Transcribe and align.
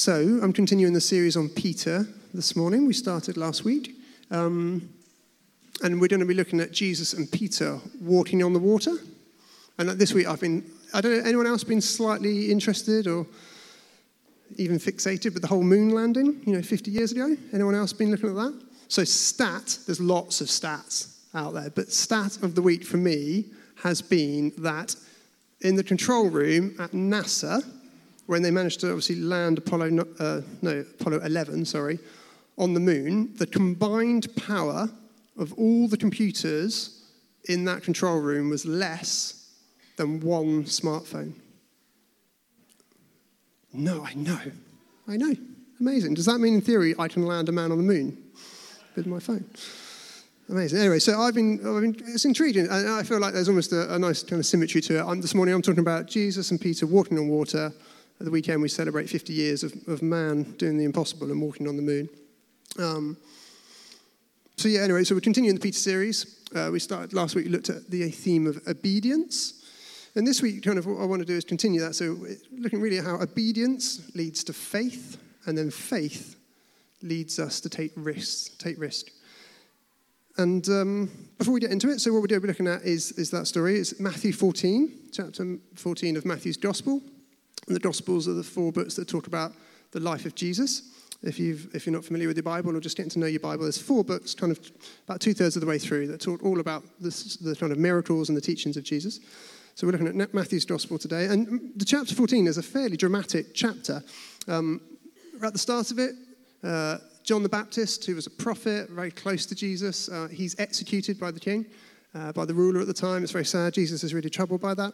So, 0.00 0.40
I'm 0.42 0.54
continuing 0.54 0.94
the 0.94 1.00
series 1.02 1.36
on 1.36 1.50
Peter 1.50 2.06
this 2.32 2.56
morning. 2.56 2.86
We 2.86 2.94
started 2.94 3.36
last 3.36 3.64
week. 3.64 3.96
Um, 4.30 4.88
and 5.82 6.00
we're 6.00 6.08
going 6.08 6.20
to 6.20 6.26
be 6.26 6.32
looking 6.32 6.58
at 6.58 6.72
Jesus 6.72 7.12
and 7.12 7.30
Peter 7.30 7.78
walking 8.00 8.42
on 8.42 8.54
the 8.54 8.58
water. 8.58 8.92
And 9.76 9.90
this 9.90 10.14
week, 10.14 10.26
I've 10.26 10.40
been, 10.40 10.64
I 10.94 11.02
don't 11.02 11.18
know, 11.18 11.24
anyone 11.28 11.46
else 11.46 11.64
been 11.64 11.82
slightly 11.82 12.50
interested 12.50 13.08
or 13.08 13.26
even 14.56 14.78
fixated 14.78 15.34
with 15.34 15.42
the 15.42 15.48
whole 15.48 15.62
moon 15.62 15.90
landing, 15.90 16.40
you 16.46 16.54
know, 16.54 16.62
50 16.62 16.90
years 16.90 17.12
ago? 17.12 17.36
Anyone 17.52 17.74
else 17.74 17.92
been 17.92 18.10
looking 18.10 18.30
at 18.30 18.36
that? 18.36 18.58
So, 18.88 19.04
stat, 19.04 19.80
there's 19.84 20.00
lots 20.00 20.40
of 20.40 20.46
stats 20.46 21.18
out 21.34 21.52
there, 21.52 21.68
but 21.68 21.92
stat 21.92 22.38
of 22.42 22.54
the 22.54 22.62
week 22.62 22.84
for 22.84 22.96
me 22.96 23.50
has 23.82 24.00
been 24.00 24.54
that 24.60 24.96
in 25.60 25.76
the 25.76 25.84
control 25.84 26.30
room 26.30 26.74
at 26.78 26.92
NASA, 26.92 27.62
when 28.30 28.42
they 28.42 28.50
managed 28.52 28.78
to 28.78 28.86
obviously 28.86 29.16
land 29.16 29.58
Apollo, 29.58 30.06
uh, 30.20 30.40
no, 30.62 30.84
Apollo 31.00 31.18
11, 31.24 31.64
sorry, 31.64 31.98
on 32.58 32.74
the 32.74 32.78
moon, 32.78 33.34
the 33.38 33.46
combined 33.46 34.28
power 34.36 34.88
of 35.36 35.52
all 35.54 35.88
the 35.88 35.96
computers 35.96 37.10
in 37.48 37.64
that 37.64 37.82
control 37.82 38.20
room 38.20 38.48
was 38.48 38.64
less 38.64 39.48
than 39.96 40.20
one 40.20 40.62
smartphone. 40.62 41.32
No, 43.72 44.04
I 44.04 44.14
know. 44.14 44.38
I 45.08 45.16
know. 45.16 45.34
Amazing. 45.80 46.14
Does 46.14 46.26
that 46.26 46.38
mean, 46.38 46.54
in 46.54 46.60
theory, 46.60 46.94
I 47.00 47.08
can 47.08 47.26
land 47.26 47.48
a 47.48 47.52
man 47.52 47.72
on 47.72 47.78
the 47.78 47.84
moon 47.84 48.16
with 48.94 49.08
my 49.08 49.18
phone? 49.18 49.44
Amazing. 50.48 50.78
Anyway, 50.78 51.00
so 51.00 51.20
I've 51.20 51.34
been, 51.34 51.58
I've 51.66 51.80
been 51.80 51.96
it's 52.06 52.24
intriguing. 52.24 52.68
I, 52.70 53.00
I 53.00 53.02
feel 53.02 53.18
like 53.18 53.34
there's 53.34 53.48
almost 53.48 53.72
a, 53.72 53.92
a, 53.92 53.98
nice 53.98 54.22
kind 54.22 54.38
of 54.38 54.46
symmetry 54.46 54.80
to 54.82 55.00
it. 55.00 55.04
I'm, 55.04 55.20
this 55.20 55.34
morning 55.34 55.52
I'm 55.52 55.62
talking 55.62 55.80
about 55.80 56.06
Jesus 56.06 56.52
and 56.52 56.60
Peter 56.60 56.86
walking 56.86 57.18
on 57.18 57.28
water. 57.28 57.72
At 58.20 58.26
the 58.26 58.30
weekend 58.30 58.60
we 58.60 58.68
celebrate 58.68 59.08
50 59.08 59.32
years 59.32 59.62
of, 59.64 59.72
of 59.88 60.02
man 60.02 60.42
doing 60.58 60.76
the 60.76 60.84
impossible 60.84 61.30
and 61.30 61.40
walking 61.40 61.66
on 61.66 61.76
the 61.76 61.82
moon. 61.82 62.06
Um, 62.78 63.16
so 64.58 64.68
yeah, 64.68 64.80
anyway, 64.80 65.04
so 65.04 65.14
we're 65.14 65.22
continuing 65.22 65.54
the 65.54 65.60
Peter 65.60 65.78
series. 65.78 66.38
Uh, 66.54 66.68
we 66.70 66.80
started 66.80 67.14
last 67.14 67.34
week, 67.34 67.46
we 67.46 67.50
looked 67.50 67.70
at 67.70 67.90
the 67.90 68.10
theme 68.10 68.46
of 68.46 68.60
obedience. 68.68 69.64
And 70.16 70.26
this 70.26 70.42
week, 70.42 70.62
kind 70.62 70.78
of 70.78 70.84
what 70.84 71.00
I 71.00 71.06
want 71.06 71.22
to 71.22 71.26
do 71.26 71.34
is 71.34 71.46
continue 71.46 71.80
that. 71.80 71.94
So 71.94 72.18
looking 72.52 72.82
really 72.82 72.98
at 72.98 73.06
how 73.06 73.18
obedience 73.22 74.14
leads 74.14 74.44
to 74.44 74.52
faith, 74.52 75.16
and 75.46 75.56
then 75.56 75.70
faith 75.70 76.36
leads 77.00 77.38
us 77.38 77.58
to 77.60 77.70
take 77.70 77.92
risks, 77.96 78.50
take 78.58 78.78
risk. 78.78 79.06
And 80.36 80.68
um, 80.68 81.10
before 81.38 81.54
we 81.54 81.60
get 81.60 81.70
into 81.70 81.88
it, 81.88 82.00
so 82.00 82.12
what 82.12 82.20
we're 82.20 82.38
looking 82.38 82.68
at 82.68 82.82
is, 82.82 83.12
is 83.12 83.30
that 83.30 83.46
story. 83.46 83.78
It's 83.78 83.98
Matthew 83.98 84.34
14, 84.34 84.92
chapter 85.10 85.56
14 85.76 86.18
of 86.18 86.26
Matthew's 86.26 86.58
Gospel. 86.58 87.00
And 87.66 87.76
the 87.76 87.80
Gospels 87.80 88.28
are 88.28 88.34
the 88.34 88.42
four 88.42 88.72
books 88.72 88.94
that 88.96 89.08
talk 89.08 89.26
about 89.26 89.52
the 89.92 90.00
life 90.00 90.26
of 90.26 90.34
Jesus. 90.34 90.82
If, 91.22 91.38
you've, 91.38 91.74
if 91.74 91.84
you're 91.84 91.94
not 91.94 92.04
familiar 92.04 92.28
with 92.28 92.36
your 92.36 92.44
Bible 92.44 92.74
or 92.74 92.80
just 92.80 92.96
getting 92.96 93.10
to 93.10 93.18
know 93.18 93.26
your 93.26 93.40
Bible, 93.40 93.64
there's 93.64 93.80
four 93.80 94.02
books, 94.02 94.34
kind 94.34 94.50
of 94.50 94.58
about 95.06 95.20
two 95.20 95.34
thirds 95.34 95.54
of 95.56 95.60
the 95.60 95.66
way 95.66 95.78
through, 95.78 96.06
that 96.06 96.20
talk 96.20 96.42
all 96.42 96.60
about 96.60 96.82
this, 96.98 97.36
the 97.36 97.54
kind 97.54 97.72
of 97.72 97.78
miracles 97.78 98.28
and 98.28 98.36
the 98.36 98.42
teachings 98.42 98.76
of 98.76 98.84
Jesus. 98.84 99.20
So 99.74 99.86
we're 99.86 99.92
looking 99.92 100.20
at 100.20 100.34
Matthew's 100.34 100.64
Gospel 100.64 100.98
today. 100.98 101.26
And 101.26 101.72
the 101.76 101.84
chapter 101.84 102.14
14 102.14 102.46
is 102.46 102.58
a 102.58 102.62
fairly 102.62 102.96
dramatic 102.96 103.54
chapter. 103.54 104.02
Um, 104.48 104.80
at 105.42 105.52
the 105.52 105.58
start 105.58 105.90
of 105.90 105.98
it, 105.98 106.14
uh, 106.62 106.98
John 107.22 107.42
the 107.42 107.48
Baptist, 107.48 108.04
who 108.04 108.14
was 108.14 108.26
a 108.26 108.30
prophet, 108.30 108.90
very 108.90 109.10
close 109.10 109.46
to 109.46 109.54
Jesus, 109.54 110.08
uh, 110.08 110.28
he's 110.28 110.58
executed 110.58 111.20
by 111.20 111.30
the 111.30 111.40
king, 111.40 111.66
uh, 112.14 112.32
by 112.32 112.44
the 112.44 112.54
ruler 112.54 112.80
at 112.80 112.86
the 112.86 112.94
time. 112.94 113.22
It's 113.22 113.32
very 113.32 113.44
sad. 113.44 113.74
Jesus 113.74 114.04
is 114.04 114.14
really 114.14 114.30
troubled 114.30 114.60
by 114.60 114.74
that. 114.74 114.92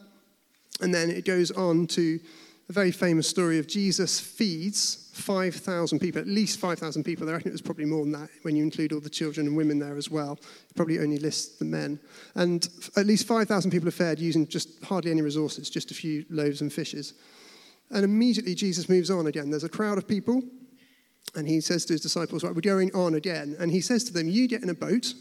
And 0.80 0.92
then 0.92 1.10
it 1.10 1.24
goes 1.24 1.50
on 1.52 1.86
to 1.88 2.20
a 2.68 2.72
very 2.72 2.90
famous 2.90 3.28
story 3.28 3.58
of 3.58 3.68
Jesus 3.68 4.18
feeds 4.18 5.08
5,000 5.12 6.00
people, 6.00 6.20
at 6.20 6.26
least 6.26 6.58
5,000 6.58 7.04
people. 7.04 7.28
I 7.28 7.32
reckon 7.32 7.48
it 7.48 7.52
was 7.52 7.62
probably 7.62 7.84
more 7.84 8.02
than 8.02 8.12
that 8.12 8.28
when 8.42 8.56
you 8.56 8.64
include 8.64 8.92
all 8.92 9.00
the 9.00 9.08
children 9.08 9.46
and 9.46 9.56
women 9.56 9.78
there 9.78 9.96
as 9.96 10.10
well. 10.10 10.38
It 10.68 10.76
probably 10.76 10.98
only 10.98 11.18
lists 11.18 11.58
the 11.58 11.64
men. 11.64 12.00
And 12.34 12.68
at 12.96 13.06
least 13.06 13.26
5,000 13.26 13.70
people 13.70 13.88
are 13.88 13.92
fed 13.92 14.18
using 14.18 14.48
just 14.48 14.82
hardly 14.84 15.12
any 15.12 15.22
resources, 15.22 15.70
just 15.70 15.90
a 15.90 15.94
few 15.94 16.24
loaves 16.28 16.60
and 16.60 16.72
fishes. 16.72 17.14
And 17.90 18.04
immediately 18.04 18.54
Jesus 18.54 18.88
moves 18.88 19.10
on 19.10 19.26
again. 19.26 19.50
There's 19.50 19.64
a 19.64 19.68
crowd 19.68 19.96
of 19.96 20.08
people, 20.08 20.42
and 21.36 21.46
he 21.46 21.60
says 21.60 21.84
to 21.86 21.94
his 21.94 22.00
disciples, 22.00 22.42
Right, 22.42 22.54
we're 22.54 22.60
going 22.62 22.92
on 22.94 23.14
again. 23.14 23.54
And 23.60 23.70
he 23.70 23.80
says 23.80 24.02
to 24.04 24.12
them, 24.12 24.28
You 24.28 24.48
get 24.48 24.62
in 24.64 24.70
a 24.70 24.74
boat, 24.74 25.14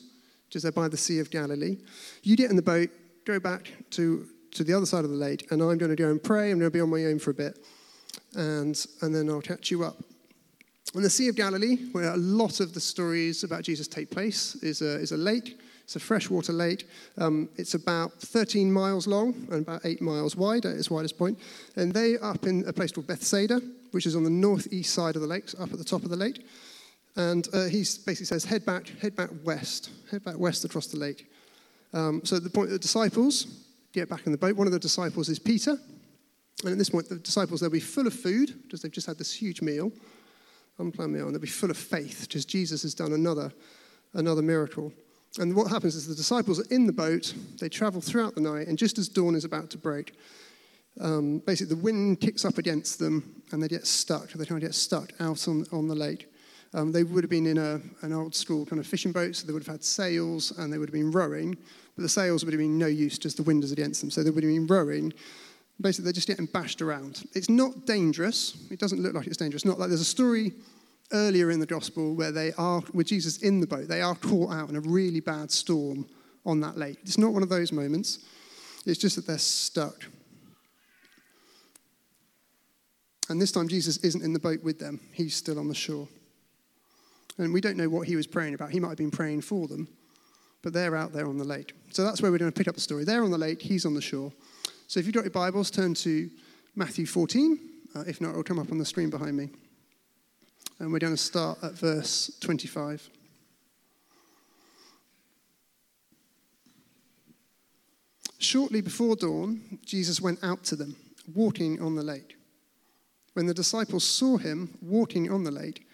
is 0.55 0.63
there 0.63 0.71
by 0.71 0.87
the 0.87 0.97
Sea 0.97 1.19
of 1.19 1.29
Galilee. 1.29 1.77
You 2.23 2.37
get 2.37 2.49
in 2.49 2.55
the 2.55 2.61
boat, 2.61 2.89
go 3.25 3.39
back 3.39 3.71
to 3.91 4.27
to 4.55 4.63
the 4.63 4.73
other 4.73 4.85
side 4.85 5.03
of 5.03 5.11
the 5.11 5.17
lake, 5.17 5.51
and 5.51 5.61
I'm 5.61 5.77
going 5.77 5.95
to 5.95 5.95
go 5.95 6.09
and 6.09 6.21
pray. 6.21 6.51
I'm 6.51 6.59
going 6.59 6.71
to 6.71 6.75
be 6.75 6.81
on 6.81 6.89
my 6.89 7.05
own 7.05 7.19
for 7.19 7.31
a 7.31 7.33
bit, 7.33 7.59
and, 8.35 8.85
and 9.01 9.13
then 9.13 9.29
I'll 9.29 9.41
catch 9.41 9.69
you 9.69 9.83
up. 9.83 9.97
On 10.95 11.01
the 11.01 11.09
Sea 11.09 11.27
of 11.27 11.35
Galilee, 11.35 11.77
where 11.91 12.13
a 12.13 12.17
lot 12.17 12.61
of 12.61 12.73
the 12.73 12.79
stories 12.79 13.43
about 13.43 13.63
Jesus 13.63 13.87
take 13.87 14.09
place, 14.09 14.55
is 14.55 14.81
a, 14.81 14.95
is 14.95 15.11
a 15.11 15.17
lake. 15.17 15.59
It's 15.83 15.97
a 15.97 15.99
freshwater 15.99 16.53
lake. 16.53 16.87
Um, 17.17 17.49
it's 17.57 17.73
about 17.73 18.13
13 18.13 18.71
miles 18.71 19.07
long 19.07 19.33
and 19.51 19.61
about 19.61 19.81
8 19.83 20.01
miles 20.01 20.35
wide 20.35 20.65
at 20.65 20.75
its 20.75 20.89
widest 20.89 21.17
point. 21.17 21.37
And 21.75 21.93
they 21.93 22.15
are 22.15 22.31
up 22.31 22.47
in 22.47 22.63
a 22.65 22.73
place 22.73 22.91
called 22.91 23.07
Bethsaida, 23.07 23.61
which 23.91 24.05
is 24.05 24.15
on 24.15 24.23
the 24.23 24.29
northeast 24.29 24.93
side 24.93 25.15
of 25.15 25.21
the 25.21 25.27
lake, 25.27 25.49
up 25.59 25.71
at 25.71 25.77
the 25.77 25.83
top 25.83 26.03
of 26.03 26.09
the 26.09 26.15
lake. 26.15 26.45
And 27.17 27.47
uh, 27.53 27.65
he 27.65 27.79
basically 27.79 28.25
says, 28.25 28.45
head 28.45 28.65
back, 28.65 28.87
head 28.87 29.15
back 29.15 29.29
west, 29.43 29.91
head 30.09 30.23
back 30.23 30.39
west 30.39 30.65
across 30.65 30.87
the 30.87 30.97
lake. 30.97 31.29
Um, 31.93 32.21
so 32.23 32.39
the 32.39 32.49
point, 32.49 32.69
the 32.69 32.79
disciples 32.79 33.64
get 33.95 34.09
back 34.09 34.25
in 34.25 34.31
the 34.31 34.37
boat. 34.37 34.55
One 34.55 34.67
of 34.67 34.73
the 34.73 34.79
disciples 34.79 35.29
is 35.29 35.39
Peter. 35.39 35.77
And 36.63 36.71
at 36.71 36.77
this 36.77 36.89
point, 36.89 37.09
the 37.09 37.15
disciples, 37.15 37.61
they'll 37.61 37.69
be 37.69 37.79
full 37.79 38.07
of 38.07 38.13
food 38.13 38.53
because 38.63 38.81
they've 38.81 38.91
just 38.91 39.07
had 39.07 39.17
this 39.17 39.33
huge 39.33 39.61
meal, 39.61 39.91
unplanned 40.79 41.13
meal, 41.13 41.25
and 41.25 41.33
they'll 41.33 41.41
be 41.41 41.47
full 41.47 41.71
of 41.71 41.77
faith 41.77 42.25
because 42.27 42.45
Jesus 42.45 42.83
has 42.83 42.93
done 42.93 43.13
another, 43.13 43.51
another 44.13 44.41
miracle. 44.41 44.93
And 45.37 45.55
what 45.55 45.69
happens 45.69 45.95
is 45.95 46.07
the 46.07 46.15
disciples 46.15 46.59
are 46.59 46.73
in 46.73 46.87
the 46.87 46.93
boat, 46.93 47.33
they 47.59 47.67
travel 47.67 47.99
throughout 47.99 48.35
the 48.35 48.41
night, 48.41 48.67
and 48.67 48.77
just 48.77 48.97
as 48.97 49.09
dawn 49.09 49.35
is 49.35 49.43
about 49.43 49.69
to 49.71 49.77
break, 49.77 50.13
um, 51.01 51.39
basically 51.39 51.75
the 51.75 51.81
wind 51.81 52.21
kicks 52.21 52.45
up 52.45 52.57
against 52.57 52.99
them 52.99 53.43
and 53.51 53.61
they 53.61 53.67
get 53.67 53.85
stuck. 53.85 54.29
They 54.29 54.45
kind 54.45 54.63
of 54.63 54.67
get 54.67 54.75
stuck 54.75 55.11
out 55.19 55.47
on, 55.47 55.65
on 55.73 55.87
the 55.87 55.95
lake. 55.95 56.31
Um, 56.73 56.91
they 56.91 57.03
would 57.03 57.23
have 57.23 57.29
been 57.29 57.45
in 57.45 57.57
a, 57.57 57.79
an 58.01 58.11
old 58.11 58.35
school 58.35 58.65
kind 58.65 58.79
of 58.79 58.87
fishing 58.87 59.11
boat, 59.11 59.35
so 59.35 59.47
they 59.47 59.53
would 59.53 59.63
have 59.63 59.75
had 59.75 59.83
sails 59.83 60.51
and 60.57 60.71
they 60.71 60.77
would 60.77 60.89
have 60.89 60.93
been 60.93 61.11
rowing. 61.11 61.57
But 61.95 62.01
the 62.01 62.09
sails 62.09 62.43
would 62.43 62.53
have 62.53 62.59
been 62.59 62.77
no 62.77 62.87
use, 62.87 63.17
just 63.17 63.37
the 63.37 63.43
wind 63.43 63.63
is 63.63 63.71
against 63.71 64.01
them. 64.01 64.09
So 64.09 64.23
they 64.23 64.29
would 64.29 64.43
have 64.43 64.51
been 64.51 64.67
rowing. 64.67 65.13
Basically, 65.79 66.05
they're 66.05 66.13
just 66.13 66.27
getting 66.27 66.45
bashed 66.47 66.81
around. 66.81 67.23
It's 67.33 67.49
not 67.49 67.85
dangerous. 67.85 68.57
It 68.71 68.79
doesn't 68.79 69.01
look 69.01 69.13
like 69.13 69.27
it's 69.27 69.37
dangerous. 69.37 69.65
Not 69.65 69.79
like 69.79 69.89
there's 69.89 70.01
a 70.01 70.05
story 70.05 70.53
earlier 71.11 71.51
in 71.51 71.59
the 71.59 71.65
gospel 71.65 72.15
where 72.15 72.31
they 72.31 72.53
are, 72.53 72.81
with 72.93 73.07
Jesus 73.07 73.37
in 73.37 73.59
the 73.59 73.67
boat, 73.67 73.87
they 73.87 74.01
are 74.01 74.15
caught 74.15 74.53
out 74.53 74.69
in 74.69 74.75
a 74.75 74.81
really 74.81 75.19
bad 75.19 75.51
storm 75.51 76.07
on 76.45 76.59
that 76.61 76.77
lake. 76.77 76.97
It's 77.03 77.17
not 77.17 77.33
one 77.33 77.43
of 77.43 77.49
those 77.49 77.71
moments. 77.71 78.19
It's 78.85 78.99
just 78.99 79.15
that 79.15 79.27
they're 79.27 79.37
stuck. 79.37 80.05
And 83.29 83.41
this 83.41 83.51
time, 83.51 83.67
Jesus 83.67 83.97
isn't 83.97 84.23
in 84.23 84.33
the 84.33 84.39
boat 84.39 84.63
with 84.63 84.79
them, 84.79 84.99
he's 85.11 85.35
still 85.35 85.59
on 85.59 85.67
the 85.67 85.75
shore. 85.75 86.07
And 87.37 87.53
we 87.53 87.61
don't 87.61 87.77
know 87.77 87.89
what 87.89 88.07
he 88.07 88.15
was 88.15 88.27
praying 88.27 88.53
about. 88.53 88.71
He 88.71 88.79
might 88.79 88.89
have 88.89 88.97
been 88.97 89.11
praying 89.11 89.41
for 89.41 89.67
them 89.67 89.87
but 90.65 90.73
they're 90.73 90.95
out 90.95 91.13
there 91.13 91.27
on 91.27 91.37
the 91.37 91.43
lake. 91.43 91.73
So 91.91 92.03
that's 92.03 92.23
where 92.23 92.31
we're 92.31 92.39
going 92.39 92.51
to 92.51 92.57
pick 92.57 92.67
up 92.67 92.73
the 92.73 92.81
story. 92.81 93.03
They're 93.03 93.23
on 93.23 93.29
the 93.29 93.37
lake, 93.37 93.61
he's 93.61 93.85
on 93.85 93.93
the 93.93 94.01
shore. 94.01 94.33
So 94.87 94.99
if 94.99 95.05
you've 95.05 95.13
got 95.13 95.23
your 95.23 95.29
Bibles, 95.29 95.69
turn 95.69 95.93
to 95.93 96.27
Matthew 96.75 97.05
14. 97.05 97.59
Uh, 97.95 97.99
if 98.07 98.19
not, 98.19 98.31
it'll 98.31 98.41
come 98.41 98.57
up 98.57 98.71
on 98.71 98.79
the 98.79 98.85
screen 98.85 99.11
behind 99.11 99.37
me. 99.37 99.49
And 100.79 100.91
we're 100.91 100.97
going 100.97 101.13
to 101.13 101.21
start 101.21 101.59
at 101.63 101.73
verse 101.73 102.35
25. 102.41 103.11
Shortly 108.39 108.81
before 108.81 109.15
dawn, 109.15 109.77
Jesus 109.85 110.19
went 110.19 110.43
out 110.43 110.63
to 110.63 110.75
them, 110.75 110.95
walking 111.35 111.79
on 111.79 111.93
the 111.93 112.03
lake. 112.03 112.37
When 113.33 113.45
the 113.45 113.53
disciples 113.53 114.03
saw 114.03 114.37
him 114.37 114.79
walking 114.81 115.31
on 115.31 115.43
the 115.43 115.51
lake, 115.51 115.84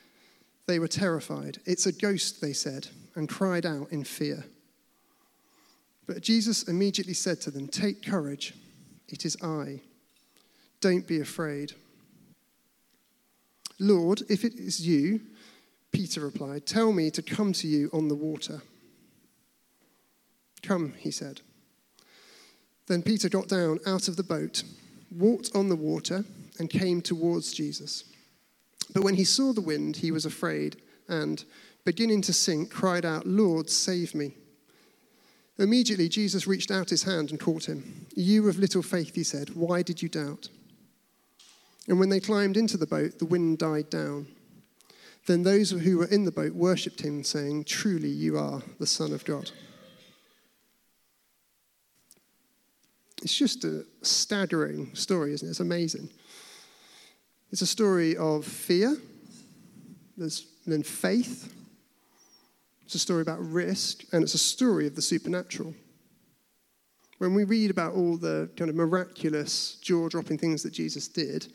they 0.68 0.80
were 0.80 0.88
terrified. 0.88 1.60
It's 1.66 1.86
a 1.86 1.92
ghost, 1.92 2.42
they 2.42 2.54
said, 2.54 2.88
and 3.16 3.28
cried 3.28 3.66
out 3.66 3.92
in 3.92 4.04
fear. 4.04 4.46
But 6.08 6.22
Jesus 6.22 6.64
immediately 6.64 7.14
said 7.14 7.42
to 7.42 7.52
them, 7.52 7.68
Take 7.68 8.06
courage, 8.06 8.54
it 9.08 9.26
is 9.26 9.38
I. 9.42 9.82
Don't 10.80 11.08
be 11.08 11.20
afraid. 11.20 11.74
Lord, 13.80 14.22
if 14.30 14.44
it 14.44 14.56
is 14.56 14.86
you, 14.86 15.22
Peter 15.92 16.22
replied, 16.22 16.66
Tell 16.66 16.92
me 16.94 17.12
to 17.12 17.22
come 17.22 17.54
to 17.54 17.68
you 17.68 17.90
on 17.94 18.08
the 18.08 18.16
water. 18.16 18.62
Come, 20.62 20.94
he 20.98 21.12
said. 21.12 21.42
Then 22.88 23.02
Peter 23.02 23.30
got 23.30 23.48
down 23.48 23.80
out 23.86 24.08
of 24.08 24.18
the 24.18 24.24
boat, 24.24 24.64
walked 25.10 25.52
on 25.56 25.70
the 25.70 25.76
water, 25.76 26.26
and 26.60 26.70
came 26.70 27.02
towards 27.02 27.54
Jesus. 27.54 28.04
But 28.94 29.04
when 29.04 29.16
he 29.16 29.24
saw 29.24 29.54
the 29.54 29.62
wind, 29.62 29.98
he 29.98 30.12
was 30.12 30.26
afraid, 30.26 30.82
and, 31.08 31.44
beginning 31.86 32.22
to 32.24 32.34
sink, 32.34 32.70
cried 32.72 33.06
out, 33.06 33.26
Lord, 33.26 33.70
save 33.70 34.14
me. 34.14 34.34
Immediately, 35.58 36.10
Jesus 36.10 36.48
reached 36.48 36.72
out 36.72 36.90
his 36.90 37.04
hand 37.04 37.30
and 37.30 37.40
caught 37.40 37.66
him. 37.66 38.08
You 38.16 38.50
of 38.50 38.60
little 38.60 38.82
faith, 38.82 39.16
he 39.16 39.24
said, 39.24 39.56
why 39.56 39.82
did 39.82 40.02
you 40.02 40.10
doubt? 40.10 40.50
And 41.88 42.00
when 42.00 42.10
they 42.10 42.20
climbed 42.20 42.58
into 42.58 42.78
the 42.78 42.88
boat, 42.88 43.20
the 43.20 43.26
wind 43.26 43.58
died 43.58 43.90
down. 43.90 44.28
Then 45.28 45.44
those 45.44 45.72
who 45.72 45.98
were 45.98 46.06
in 46.06 46.26
the 46.26 46.32
boat 46.32 46.54
worshipped 46.54 47.02
him, 47.02 47.24
saying, 47.24 47.66
Truly 47.66 48.10
you 48.10 48.38
are 48.38 48.62
the 48.80 48.88
Son 48.88 49.14
of 49.14 49.24
God. 49.24 49.52
It's 53.22 53.38
just 53.38 53.64
a 53.64 53.86
staggering 54.02 54.96
story, 54.96 55.34
isn't 55.34 55.48
it? 55.48 55.52
It's 55.52 55.60
amazing. 55.60 56.10
It's 57.52 57.62
a 57.62 57.68
story 57.68 58.16
of 58.16 58.46
fear, 58.46 58.98
there's 60.18 60.48
then 60.66 60.84
faith, 60.84 61.54
it's 62.86 62.96
a 62.96 63.00
story 63.00 63.22
about 63.22 63.40
risk, 63.40 64.04
and 64.14 64.24
it's 64.24 64.34
a 64.34 64.40
story 64.40 64.88
of 64.88 64.96
the 64.96 65.02
supernatural. 65.02 65.74
When 67.18 67.34
we 67.34 67.44
read 67.44 67.70
about 67.70 67.94
all 67.94 68.18
the 68.18 68.50
kind 68.56 68.70
of 68.70 68.76
miraculous, 68.76 69.76
jaw 69.82 70.10
dropping 70.10 70.38
things 70.38 70.64
that 70.64 70.72
Jesus 70.74 71.08
did, 71.08 71.48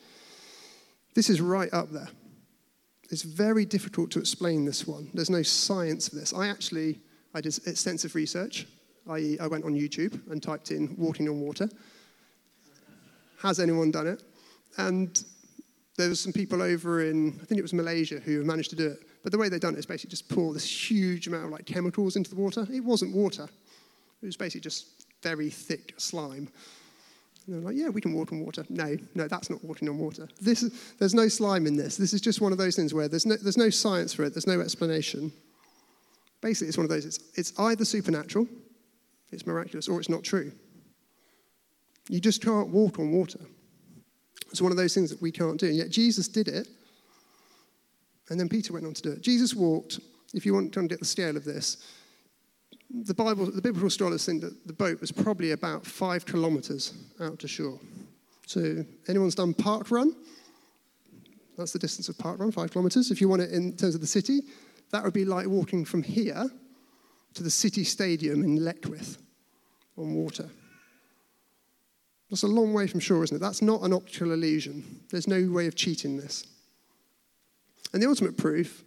this 1.15 1.29
is 1.29 1.41
right 1.41 1.73
up 1.73 1.91
there. 1.91 2.09
It's 3.09 3.23
very 3.23 3.65
difficult 3.65 4.11
to 4.11 4.19
explain 4.19 4.65
this 4.65 4.85
one. 4.85 5.09
There's 5.13 5.29
no 5.29 5.41
science 5.41 6.09
for 6.09 6.15
this. 6.15 6.33
I 6.33 6.47
actually 6.47 6.99
I 7.33 7.41
did 7.41 7.57
extensive 7.67 8.15
research. 8.15 8.67
I, 9.09 9.37
I 9.39 9.47
went 9.47 9.63
on 9.63 9.73
YouTube 9.73 10.19
and 10.31 10.43
typed 10.43 10.71
in 10.71 10.95
walking 10.97 11.27
on 11.29 11.39
water. 11.39 11.69
Has 13.41 13.59
anyone 13.59 13.91
done 13.91 14.07
it? 14.07 14.23
And 14.77 15.23
there 15.97 16.09
was 16.09 16.19
some 16.19 16.31
people 16.31 16.61
over 16.61 17.03
in, 17.03 17.39
I 17.41 17.45
think 17.45 17.57
it 17.57 17.63
was 17.63 17.73
Malaysia, 17.73 18.19
who 18.19 18.43
managed 18.43 18.69
to 18.69 18.75
do 18.75 18.87
it. 18.87 18.99
But 19.23 19.31
the 19.31 19.37
way 19.37 19.49
they've 19.49 19.59
done 19.59 19.73
it 19.73 19.79
is 19.79 19.85
basically 19.85 20.11
just 20.11 20.29
pour 20.29 20.53
this 20.53 20.89
huge 20.89 21.27
amount 21.27 21.45
of 21.45 21.51
like 21.51 21.65
chemicals 21.65 22.15
into 22.15 22.29
the 22.29 22.35
water. 22.35 22.67
It 22.71 22.83
wasn't 22.83 23.15
water. 23.15 23.47
It 24.21 24.25
was 24.25 24.37
basically 24.37 24.61
just 24.61 25.05
very 25.23 25.49
thick 25.49 25.95
slime. 25.97 26.49
And 27.45 27.55
they're 27.55 27.61
like, 27.61 27.75
yeah, 27.75 27.89
we 27.89 28.01
can 28.01 28.13
walk 28.13 28.31
on 28.31 28.39
water. 28.41 28.63
No, 28.69 28.95
no, 29.15 29.27
that's 29.27 29.49
not 29.49 29.63
walking 29.63 29.89
on 29.89 29.97
water. 29.97 30.27
This 30.39 30.63
is, 30.63 30.93
there's 30.99 31.15
no 31.15 31.27
slime 31.27 31.65
in 31.65 31.75
this. 31.75 31.97
This 31.97 32.13
is 32.13 32.21
just 32.21 32.41
one 32.41 32.51
of 32.51 32.57
those 32.57 32.75
things 32.75 32.93
where 32.93 33.07
there's 33.07 33.25
no, 33.25 33.35
there's 33.35 33.57
no 33.57 33.69
science 33.69 34.13
for 34.13 34.23
it, 34.23 34.33
there's 34.33 34.47
no 34.47 34.61
explanation. 34.61 35.31
Basically, 36.41 36.67
it's 36.67 36.77
one 36.77 36.85
of 36.85 36.89
those, 36.89 37.05
it's, 37.05 37.19
it's 37.35 37.53
either 37.59 37.85
supernatural, 37.85 38.47
it's 39.31 39.47
miraculous, 39.47 39.87
or 39.87 39.99
it's 39.99 40.09
not 40.09 40.23
true. 40.23 40.51
You 42.09 42.19
just 42.19 42.43
can't 42.43 42.69
walk 42.69 42.99
on 42.99 43.11
water. 43.11 43.39
It's 44.49 44.61
one 44.61 44.71
of 44.71 44.77
those 44.77 44.93
things 44.93 45.09
that 45.09 45.21
we 45.21 45.31
can't 45.31 45.59
do. 45.59 45.67
And 45.67 45.75
yet 45.75 45.89
Jesus 45.89 46.27
did 46.27 46.47
it, 46.47 46.67
and 48.29 48.39
then 48.39 48.49
Peter 48.49 48.73
went 48.73 48.85
on 48.85 48.93
to 48.93 49.01
do 49.01 49.11
it. 49.11 49.21
Jesus 49.21 49.53
walked, 49.53 49.99
if 50.33 50.45
you 50.45 50.53
want 50.53 50.73
to 50.73 50.87
get 50.87 50.99
the 50.99 51.05
scale 51.05 51.37
of 51.37 51.45
this, 51.45 51.77
the 52.89 53.13
Bible, 53.13 53.51
the 53.51 53.61
biblical 53.61 53.89
scholars 53.89 54.25
think 54.25 54.41
that 54.41 54.65
the 54.65 54.73
boat 54.73 55.01
was 55.01 55.11
probably 55.11 55.51
about 55.51 55.85
five 55.85 56.25
kilometers 56.25 56.93
out 57.19 57.39
to 57.39 57.47
shore. 57.47 57.79
So, 58.45 58.85
anyone's 59.09 59.35
done 59.35 59.53
park 59.53 59.91
run? 59.91 60.13
That's 61.57 61.73
the 61.73 61.79
distance 61.79 62.07
of 62.07 62.17
park 62.17 62.39
run, 62.39 62.51
five 62.51 62.71
kilometers. 62.71 63.11
If 63.11 63.19
you 63.19 63.27
want 63.27 63.41
it 63.41 63.51
in 63.51 63.75
terms 63.75 63.95
of 63.95 64.01
the 64.01 64.07
city, 64.07 64.41
that 64.91 65.03
would 65.03 65.13
be 65.13 65.25
like 65.25 65.47
walking 65.47 65.83
from 65.83 66.03
here 66.03 66.49
to 67.33 67.43
the 67.43 67.49
city 67.49 67.83
stadium 67.83 68.43
in 68.43 68.59
Leckwith 68.59 69.17
on 69.97 70.13
water. 70.13 70.49
That's 72.29 72.43
a 72.43 72.47
long 72.47 72.73
way 72.73 72.87
from 72.87 72.99
shore, 72.99 73.23
isn't 73.23 73.37
it? 73.37 73.39
That's 73.39 73.61
not 73.61 73.83
an 73.83 73.93
optical 73.93 74.31
illusion. 74.31 75.01
There's 75.09 75.27
no 75.27 75.49
way 75.49 75.67
of 75.67 75.75
cheating 75.75 76.17
this. 76.17 76.45
And 77.93 78.03
the 78.03 78.07
ultimate 78.07 78.37
proof, 78.37 78.83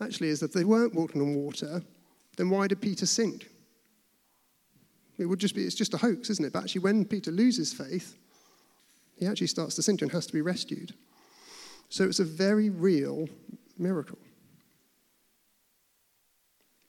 actually, 0.00 0.28
is 0.28 0.40
that 0.40 0.46
if 0.46 0.52
they 0.52 0.64
weren't 0.64 0.94
walking 0.94 1.20
on 1.20 1.34
water 1.34 1.82
then 2.36 2.50
why 2.50 2.66
did 2.66 2.80
Peter 2.80 3.06
sink? 3.06 3.48
It 5.18 5.26
would 5.26 5.38
just 5.38 5.54
be, 5.54 5.62
it's 5.64 5.74
just 5.74 5.94
a 5.94 5.98
hoax, 5.98 6.30
isn't 6.30 6.44
it? 6.44 6.52
But 6.52 6.64
actually, 6.64 6.82
when 6.82 7.04
Peter 7.04 7.30
loses 7.30 7.72
faith, 7.72 8.16
he 9.16 9.26
actually 9.26 9.46
starts 9.46 9.76
to 9.76 9.82
sink 9.82 10.02
and 10.02 10.10
has 10.10 10.26
to 10.26 10.32
be 10.32 10.40
rescued. 10.40 10.92
So 11.88 12.04
it's 12.04 12.18
a 12.18 12.24
very 12.24 12.70
real 12.70 13.28
miracle. 13.78 14.18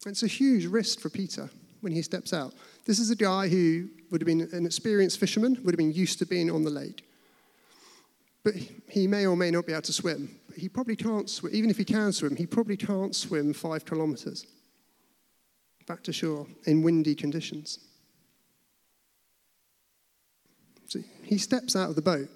It's 0.08 0.24
a 0.24 0.28
huge 0.28 0.66
risk 0.66 1.00
for 1.00 1.10
Peter 1.10 1.50
when 1.82 1.94
he 1.94 2.02
steps 2.02 2.34
out. 2.34 2.54
This 2.86 3.00
is 3.00 3.10
a 3.10 3.16
guy 3.16 3.48
who 3.48 3.90
would 4.12 4.22
have 4.22 4.28
been 4.28 4.48
an 4.54 4.66
experienced 4.66 5.20
fisherman, 5.20 5.60
would 5.64 5.74
have 5.74 5.78
been 5.78 5.92
used 5.92 6.20
to 6.20 6.26
being 6.26 6.52
on 6.52 6.64
the 6.64 6.70
lake. 6.70 7.04
But 8.44 8.54
he 8.88 9.08
may 9.08 9.26
or 9.26 9.36
may 9.36 9.50
not 9.50 9.66
be 9.66 9.74
able 9.74 9.82
to 9.82 9.94
swim. 9.94 10.40
But 10.48 10.58
he 10.58 10.70
probably 10.70 10.96
can't 10.96 11.28
swim. 11.28 11.54
Even 11.54 11.72
if 11.72 11.78
he 11.78 11.84
can 11.84 12.12
swim, 12.12 12.36
he 12.36 12.46
probably 12.46 12.78
can't 12.78 13.16
swim 13.16 13.54
five 13.54 13.86
kilometers 13.86 14.46
back 15.88 16.04
to 16.04 16.14
shore 16.14 16.48
in 16.66 16.82
windy 16.84 17.16
conditions. 17.16 17.80
So 20.88 21.00
he 21.24 21.38
steps 21.38 21.76
out 21.76 21.90
of 21.90 21.96
the 21.96 22.02
boat 22.02 22.30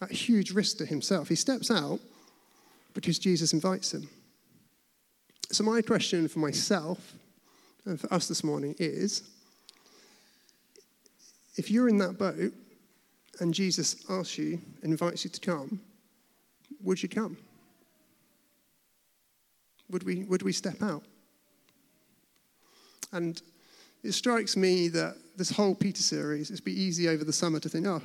at 0.00 0.10
huge 0.10 0.50
risk 0.50 0.78
to 0.78 0.86
himself. 0.86 1.28
He 1.28 1.34
steps 1.34 1.70
out 1.70 2.00
because 2.94 3.18
Jesus 3.18 3.52
invites 3.52 3.94
him. 3.94 4.08
So, 5.50 5.62
my 5.62 5.82
question 5.82 6.26
for 6.28 6.38
myself 6.38 7.14
and 7.84 8.00
for 8.00 8.12
us 8.12 8.28
this 8.28 8.42
morning 8.42 8.74
is 8.78 9.22
if 11.56 11.70
you're 11.70 11.88
in 11.88 11.98
that 11.98 12.18
boat 12.18 12.52
and 13.40 13.54
Jesus 13.54 14.04
asks 14.08 14.38
you, 14.38 14.60
invites 14.82 15.24
you 15.24 15.30
to 15.30 15.40
come, 15.40 15.80
would 16.82 17.02
you 17.02 17.08
come? 17.08 17.36
Would 19.90 20.02
we, 20.04 20.24
would 20.24 20.42
we 20.42 20.52
step 20.52 20.82
out? 20.82 21.02
And 23.12 23.40
it 24.02 24.12
strikes 24.12 24.56
me 24.56 24.88
that 24.88 25.16
this 25.36 25.50
whole 25.50 25.74
Peter 25.74 26.02
series, 26.02 26.50
it's 26.50 26.60
be 26.60 26.78
easy 26.78 27.08
over 27.08 27.24
the 27.24 27.32
summer 27.32 27.60
to 27.60 27.68
think, 27.68 27.86
oh, 27.86 28.02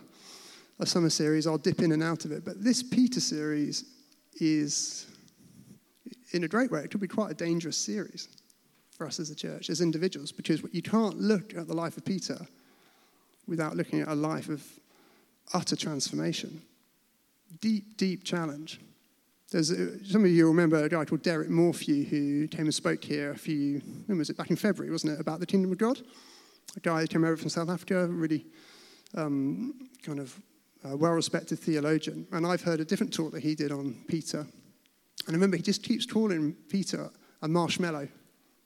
a 0.80 0.86
summer 0.86 1.10
series, 1.10 1.46
I'll 1.46 1.58
dip 1.58 1.82
in 1.82 1.92
and 1.92 2.02
out 2.02 2.26
of 2.26 2.32
it. 2.32 2.46
But 2.46 2.64
this 2.64 2.82
Peter 2.82 3.20
series 3.20 3.86
is, 4.40 5.08
in 6.32 6.44
a 6.44 6.48
great 6.48 6.72
way, 6.72 6.82
it 6.82 6.92
could 6.92 7.02
be 7.02 7.08
quite 7.08 7.32
a 7.32 7.34
dangerous 7.34 7.78
series 7.78 8.30
for 8.92 9.06
us 9.06 9.20
as 9.20 9.30
a 9.30 9.36
church, 9.36 9.70
as 9.70 9.82
individuals, 9.82 10.32
because 10.32 10.62
you 10.72 10.82
can't 10.82 11.20
look 11.20 11.56
at 11.56 11.68
the 11.68 11.74
life 11.74 11.98
of 11.98 12.06
Peter 12.06 12.40
without 13.50 13.76
looking 13.76 14.02
at 14.02 14.08
a 14.08 14.16
life 14.16 14.50
of 14.50 14.64
utter 15.54 15.76
transformation. 15.76 16.62
Deep, 17.60 17.98
deep 17.98 18.24
challenge. 18.24 18.80
There's 19.52 19.70
some 20.10 20.24
of 20.24 20.30
you 20.30 20.48
remember 20.48 20.84
a 20.84 20.90
guy 20.90 21.06
called 21.06 21.24
Derek 21.24 21.50
Morphew 21.50 22.04
who 22.04 22.48
came 22.48 22.66
and 22.66 22.74
spoke 22.74 23.04
here 23.04 23.32
a 23.32 23.38
few, 23.38 23.82
when 24.06 24.20
was 24.20 24.30
it, 24.30 24.38
back 24.38 24.52
in 24.52 24.56
February, 24.56 24.92
wasn't 24.92 25.14
it, 25.14 25.20
about 25.20 25.40
the 25.40 25.48
kingdom 25.48 25.72
of 25.72 25.80
God? 25.80 26.00
A 26.78 26.80
guy 26.82 27.02
who 27.02 27.08
came 27.08 27.24
over 27.24 27.36
from 27.36 27.50
South 27.50 27.70
Africa, 27.70 28.08
really 28.08 28.46
um, 29.16 29.90
kind 30.04 30.20
of 30.20 30.40
well 30.84 31.14
respected 31.14 31.58
theologian. 31.60 32.28
And 32.32 32.46
I've 32.46 32.62
heard 32.62 32.80
a 32.80 32.86
different 32.86 33.14
talk 33.14 33.32
that 33.32 33.42
he 33.42 33.56
did 33.56 33.72
on 33.72 33.96
Peter. 34.08 34.40
And 34.40 35.30
I 35.30 35.32
remember 35.32 35.58
he 35.58 35.64
just 35.64 35.84
keeps 35.84 36.06
calling 36.06 36.56
Peter 36.70 37.10
a 37.42 37.48
marshmallow. 37.48 38.08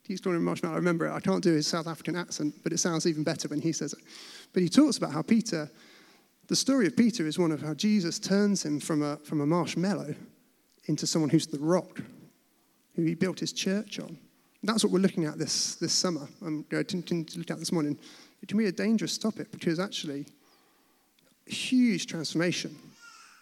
Keeps 0.05 0.19
calling 0.19 0.37
him 0.37 0.43
marshmallow. 0.43 0.75
I 0.75 0.77
remember 0.77 1.07
it. 1.07 1.13
I 1.13 1.21
can't 1.21 1.41
do 1.41 1.53
his 1.53 1.65
South 1.65 1.87
African 1.87 2.17
accent, 2.17 2.55
but 2.61 2.73
it 2.73 2.79
sounds 2.79 3.07
even 3.07 3.23
better 3.23 3.47
when 3.47 3.61
he 3.61 3.71
says 3.71 3.93
it. 3.93 3.99
But 4.53 4.63
he 4.63 4.69
talks 4.69 4.97
about 4.97 5.11
how 5.11 5.23
Peter, 5.23 5.69
the 6.47 6.55
story 6.55 6.87
of 6.87 6.95
Peter 6.95 7.25
is 7.25 7.39
one 7.39 7.51
of 7.51 7.61
how 7.61 7.73
Jesus 7.73 8.19
turns 8.19 8.63
him 8.63 8.79
from 8.79 9.01
a, 9.01 9.17
from 9.17 9.41
a 9.41 9.45
marshmallow 9.45 10.15
into 10.85 11.07
someone 11.07 11.29
who's 11.29 11.47
the 11.47 11.59
rock, 11.59 12.01
who 12.95 13.03
he 13.03 13.15
built 13.15 13.39
his 13.39 13.51
church 13.51 13.99
on. 13.99 14.17
That's 14.61 14.83
what 14.83 14.93
we're 14.93 14.99
looking 14.99 15.25
at 15.25 15.37
this, 15.37 15.75
this 15.75 15.91
summer. 15.91 16.27
I'm 16.41 16.63
going 16.69 16.85
to 16.85 17.25
look 17.35 17.51
at 17.51 17.59
this 17.59 17.71
morning. 17.71 17.97
It 18.41 18.47
can 18.47 18.57
be 18.57 18.67
a 18.67 18.71
dangerous 18.71 19.17
topic 19.17 19.51
because 19.51 19.79
actually, 19.79 20.25
huge 21.45 22.07
transformation 22.07 22.77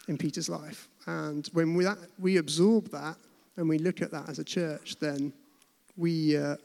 in 0.08 0.18
Peter's 0.18 0.48
life. 0.48 0.88
And 1.06 1.48
when 1.52 1.74
we, 1.74 1.84
that, 1.84 1.98
we 2.18 2.38
absorb 2.38 2.90
that 2.90 3.16
and 3.56 3.68
we 3.68 3.78
look 3.78 4.02
at 4.02 4.10
that 4.10 4.28
as 4.28 4.38
a 4.38 4.44
church, 4.44 4.96
then 4.98 5.32
we, 5.96 6.36
uh, 6.36 6.56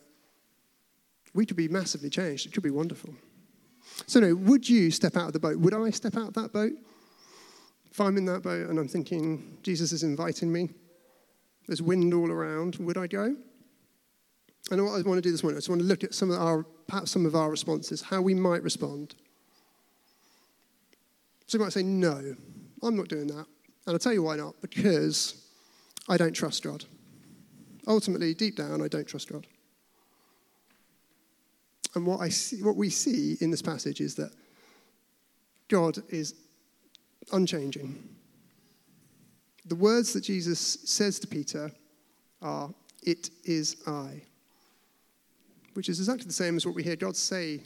we 1.33 1.45
could 1.45 1.57
be 1.57 1.67
massively 1.67 2.09
changed. 2.09 2.47
It 2.47 2.53
could 2.53 2.63
be 2.63 2.71
wonderful. 2.71 3.13
So, 4.05 4.19
no, 4.19 4.35
would 4.35 4.69
you 4.69 4.91
step 4.91 5.17
out 5.17 5.27
of 5.27 5.33
the 5.33 5.39
boat? 5.39 5.57
Would 5.57 5.73
I 5.73 5.89
step 5.89 6.15
out 6.15 6.29
of 6.29 6.33
that 6.35 6.53
boat? 6.53 6.73
If 7.91 7.99
I'm 7.99 8.15
in 8.17 8.25
that 8.25 8.43
boat 8.43 8.69
and 8.69 8.77
I'm 8.77 8.87
thinking, 8.87 9.57
Jesus 9.63 9.91
is 9.91 10.03
inviting 10.03 10.51
me, 10.51 10.69
there's 11.67 11.81
wind 11.81 12.13
all 12.13 12.31
around, 12.31 12.75
would 12.75 12.97
I 12.97 13.07
go? 13.07 13.35
And 14.69 14.85
what 14.85 14.91
I 14.91 15.01
want 15.01 15.17
to 15.17 15.21
do 15.21 15.31
this 15.31 15.43
morning, 15.43 15.57
I 15.57 15.59
just 15.59 15.69
want 15.69 15.81
to 15.81 15.87
look 15.87 16.03
at 16.03 16.13
some 16.13 16.29
of 16.29 16.39
our, 16.39 16.63
perhaps 16.87 17.11
some 17.11 17.25
of 17.25 17.35
our 17.35 17.49
responses, 17.49 18.01
how 18.01 18.21
we 18.21 18.33
might 18.33 18.63
respond. 18.63 19.15
So 21.47 21.57
you 21.57 21.63
might 21.63 21.73
say, 21.73 21.83
no, 21.83 22.35
I'm 22.83 22.95
not 22.95 23.07
doing 23.07 23.27
that. 23.27 23.45
And 23.85 23.93
I'll 23.93 23.99
tell 23.99 24.13
you 24.13 24.23
why 24.23 24.35
not. 24.35 24.61
Because 24.61 25.45
I 26.09 26.17
don't 26.17 26.33
trust 26.33 26.63
God. 26.63 26.85
Ultimately, 27.87 28.33
deep 28.33 28.57
down, 28.57 28.81
I 28.81 28.89
don't 28.89 29.07
trust 29.07 29.31
God. 29.31 29.47
And 31.97 32.05
what, 32.05 32.21
I 32.21 32.29
see, 32.29 32.61
what 32.61 32.75
we 32.75 32.91
see 32.91 33.37
in 33.41 33.49
this 33.49 33.63
passage 33.63 34.01
is 34.01 34.13
that 34.15 34.31
God 35.67 35.97
is 36.09 36.35
unchanging. 37.31 38.07
The 39.65 39.75
words 39.75 40.13
that 40.13 40.21
Jesus 40.21 40.59
says 40.85 41.17
to 41.19 41.27
Peter 41.27 41.71
are, 42.39 42.69
It 43.01 43.31
is 43.45 43.77
I, 43.87 44.21
which 45.73 45.89
is 45.89 45.97
exactly 45.97 46.27
the 46.27 46.33
same 46.33 46.55
as 46.55 46.67
what 46.67 46.75
we 46.75 46.83
hear 46.83 46.95
God 46.95 47.15
say 47.15 47.63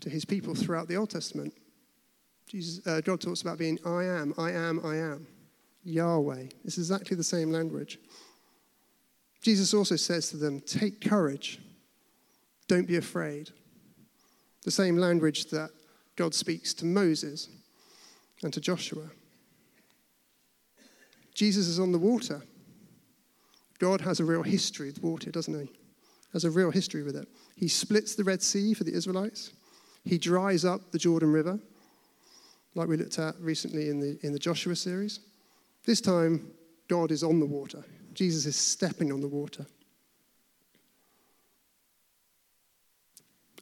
to 0.00 0.10
his 0.10 0.24
people 0.24 0.56
throughout 0.56 0.88
the 0.88 0.96
Old 0.96 1.10
Testament. 1.10 1.54
Jesus, 2.48 2.84
uh, 2.84 3.00
God 3.00 3.20
talks 3.20 3.42
about 3.42 3.58
being 3.58 3.78
I 3.86 4.02
am, 4.06 4.34
I 4.36 4.50
am, 4.50 4.84
I 4.84 4.96
am. 4.96 5.28
Yahweh. 5.84 6.46
It's 6.64 6.78
exactly 6.78 7.16
the 7.16 7.22
same 7.22 7.52
language. 7.52 8.00
Jesus 9.40 9.72
also 9.72 9.94
says 9.94 10.30
to 10.30 10.36
them, 10.36 10.60
Take 10.62 11.00
courage. 11.00 11.60
Don't 12.68 12.88
be 12.88 12.96
afraid. 12.96 13.50
The 14.64 14.70
same 14.70 14.96
language 14.96 15.46
that 15.46 15.70
God 16.16 16.34
speaks 16.34 16.72
to 16.74 16.86
Moses 16.86 17.48
and 18.42 18.52
to 18.52 18.60
Joshua. 18.60 19.10
Jesus 21.34 21.66
is 21.66 21.78
on 21.78 21.92
the 21.92 21.98
water. 21.98 22.42
God 23.78 24.00
has 24.00 24.20
a 24.20 24.24
real 24.24 24.42
history 24.42 24.86
with 24.86 25.02
water, 25.02 25.30
doesn't 25.30 25.60
he? 25.60 25.70
Has 26.32 26.44
a 26.44 26.50
real 26.50 26.70
history 26.70 27.02
with 27.02 27.16
it. 27.16 27.28
He 27.56 27.68
splits 27.68 28.14
the 28.14 28.24
Red 28.24 28.42
Sea 28.42 28.74
for 28.74 28.84
the 28.84 28.94
Israelites. 28.94 29.52
He 30.04 30.18
dries 30.18 30.64
up 30.64 30.92
the 30.92 30.98
Jordan 30.98 31.32
River, 31.32 31.58
like 32.74 32.88
we 32.88 32.96
looked 32.96 33.18
at 33.18 33.38
recently 33.40 33.88
in 33.88 34.00
the, 34.00 34.18
in 34.22 34.32
the 34.32 34.38
Joshua 34.38 34.76
series. 34.76 35.20
This 35.84 36.00
time, 36.00 36.50
God 36.88 37.10
is 37.10 37.22
on 37.22 37.40
the 37.40 37.46
water. 37.46 37.84
Jesus 38.14 38.46
is 38.46 38.56
stepping 38.56 39.12
on 39.12 39.20
the 39.20 39.28
water. 39.28 39.66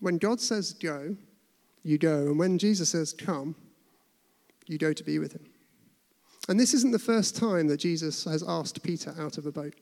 When 0.03 0.19
God 0.19 0.41
says 0.41 0.73
go, 0.73 1.17
you 1.85 1.97
go. 1.97 2.27
And 2.27 2.37
when 2.37 2.59
Jesus 2.59 2.91
says 2.91 3.13
come, 3.13 3.55
you 4.67 4.77
go 4.77 4.93
to 4.93 5.05
be 5.05 5.21
with 5.21 5.35
him. 5.35 5.47
And 6.49 6.59
this 6.59 6.75
isn't 6.75 6.91
the 6.91 6.99
first 6.99 7.37
time 7.37 7.69
that 7.69 7.77
Jesus 7.77 8.25
has 8.25 8.43
asked 8.43 8.83
Peter 8.83 9.15
out 9.17 9.39
of 9.39 9.47
a 9.47 9.53
boat. 9.53 9.75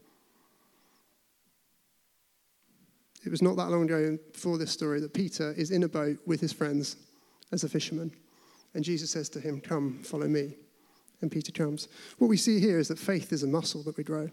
It 3.24 3.30
was 3.30 3.40
not 3.40 3.56
that 3.56 3.70
long 3.70 3.84
ago 3.84 4.18
before 4.30 4.58
this 4.58 4.70
story 4.70 5.00
that 5.00 5.14
Peter 5.14 5.54
is 5.56 5.70
in 5.70 5.84
a 5.84 5.88
boat 5.88 6.18
with 6.26 6.42
his 6.42 6.52
friends 6.52 6.96
as 7.50 7.64
a 7.64 7.68
fisherman. 7.70 8.12
And 8.74 8.84
Jesus 8.84 9.10
says 9.10 9.30
to 9.30 9.40
him, 9.40 9.58
Come, 9.58 10.00
follow 10.02 10.28
me. 10.28 10.54
And 11.22 11.32
Peter 11.32 11.50
comes. 11.50 11.88
What 12.18 12.28
we 12.28 12.36
see 12.36 12.60
here 12.60 12.78
is 12.78 12.88
that 12.88 12.98
faith 12.98 13.32
is 13.32 13.42
a 13.42 13.46
muscle 13.46 13.82
that 13.84 13.96
we 13.96 14.04
grow. 14.04 14.28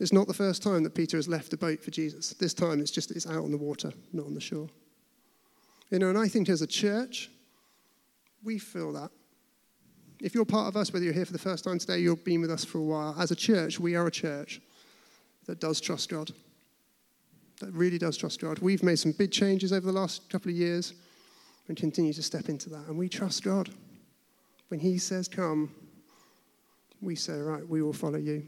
It's 0.00 0.12
not 0.12 0.28
the 0.28 0.34
first 0.34 0.62
time 0.62 0.84
that 0.84 0.94
Peter 0.94 1.16
has 1.16 1.28
left 1.28 1.52
a 1.52 1.56
boat 1.56 1.82
for 1.82 1.90
Jesus. 1.90 2.30
This 2.34 2.54
time 2.54 2.80
it's 2.80 2.90
just 2.90 3.10
it's 3.10 3.26
out 3.26 3.42
on 3.42 3.50
the 3.50 3.56
water, 3.56 3.92
not 4.12 4.26
on 4.26 4.34
the 4.34 4.40
shore. 4.40 4.68
You 5.90 5.98
know, 5.98 6.08
and 6.08 6.18
I 6.18 6.28
think 6.28 6.48
as 6.48 6.62
a 6.62 6.66
church, 6.66 7.30
we 8.44 8.58
feel 8.58 8.92
that. 8.92 9.10
If 10.20 10.34
you're 10.34 10.44
part 10.44 10.68
of 10.68 10.76
us, 10.76 10.92
whether 10.92 11.04
you're 11.04 11.14
here 11.14 11.24
for 11.24 11.32
the 11.32 11.38
first 11.38 11.64
time 11.64 11.78
today, 11.78 11.98
you've 11.98 12.24
been 12.24 12.40
with 12.40 12.50
us 12.50 12.64
for 12.64 12.78
a 12.78 12.82
while, 12.82 13.14
as 13.18 13.30
a 13.30 13.36
church, 13.36 13.78
we 13.80 13.94
are 13.94 14.06
a 14.06 14.10
church 14.10 14.60
that 15.46 15.60
does 15.60 15.80
trust 15.80 16.10
God. 16.10 16.30
That 17.60 17.72
really 17.72 17.98
does 17.98 18.16
trust 18.16 18.40
God. 18.40 18.58
We've 18.58 18.82
made 18.82 18.98
some 18.98 19.12
big 19.12 19.32
changes 19.32 19.72
over 19.72 19.86
the 19.86 19.92
last 19.92 20.28
couple 20.28 20.50
of 20.50 20.56
years 20.56 20.94
and 21.66 21.76
continue 21.76 22.12
to 22.12 22.22
step 22.22 22.48
into 22.48 22.70
that. 22.70 22.86
And 22.88 22.96
we 22.96 23.08
trust 23.08 23.42
God. 23.42 23.70
When 24.68 24.80
He 24.80 24.98
says, 24.98 25.28
Come, 25.28 25.72
we 27.00 27.14
say, 27.14 27.38
Right, 27.38 27.66
we 27.66 27.82
will 27.82 27.92
follow 27.92 28.18
you. 28.18 28.46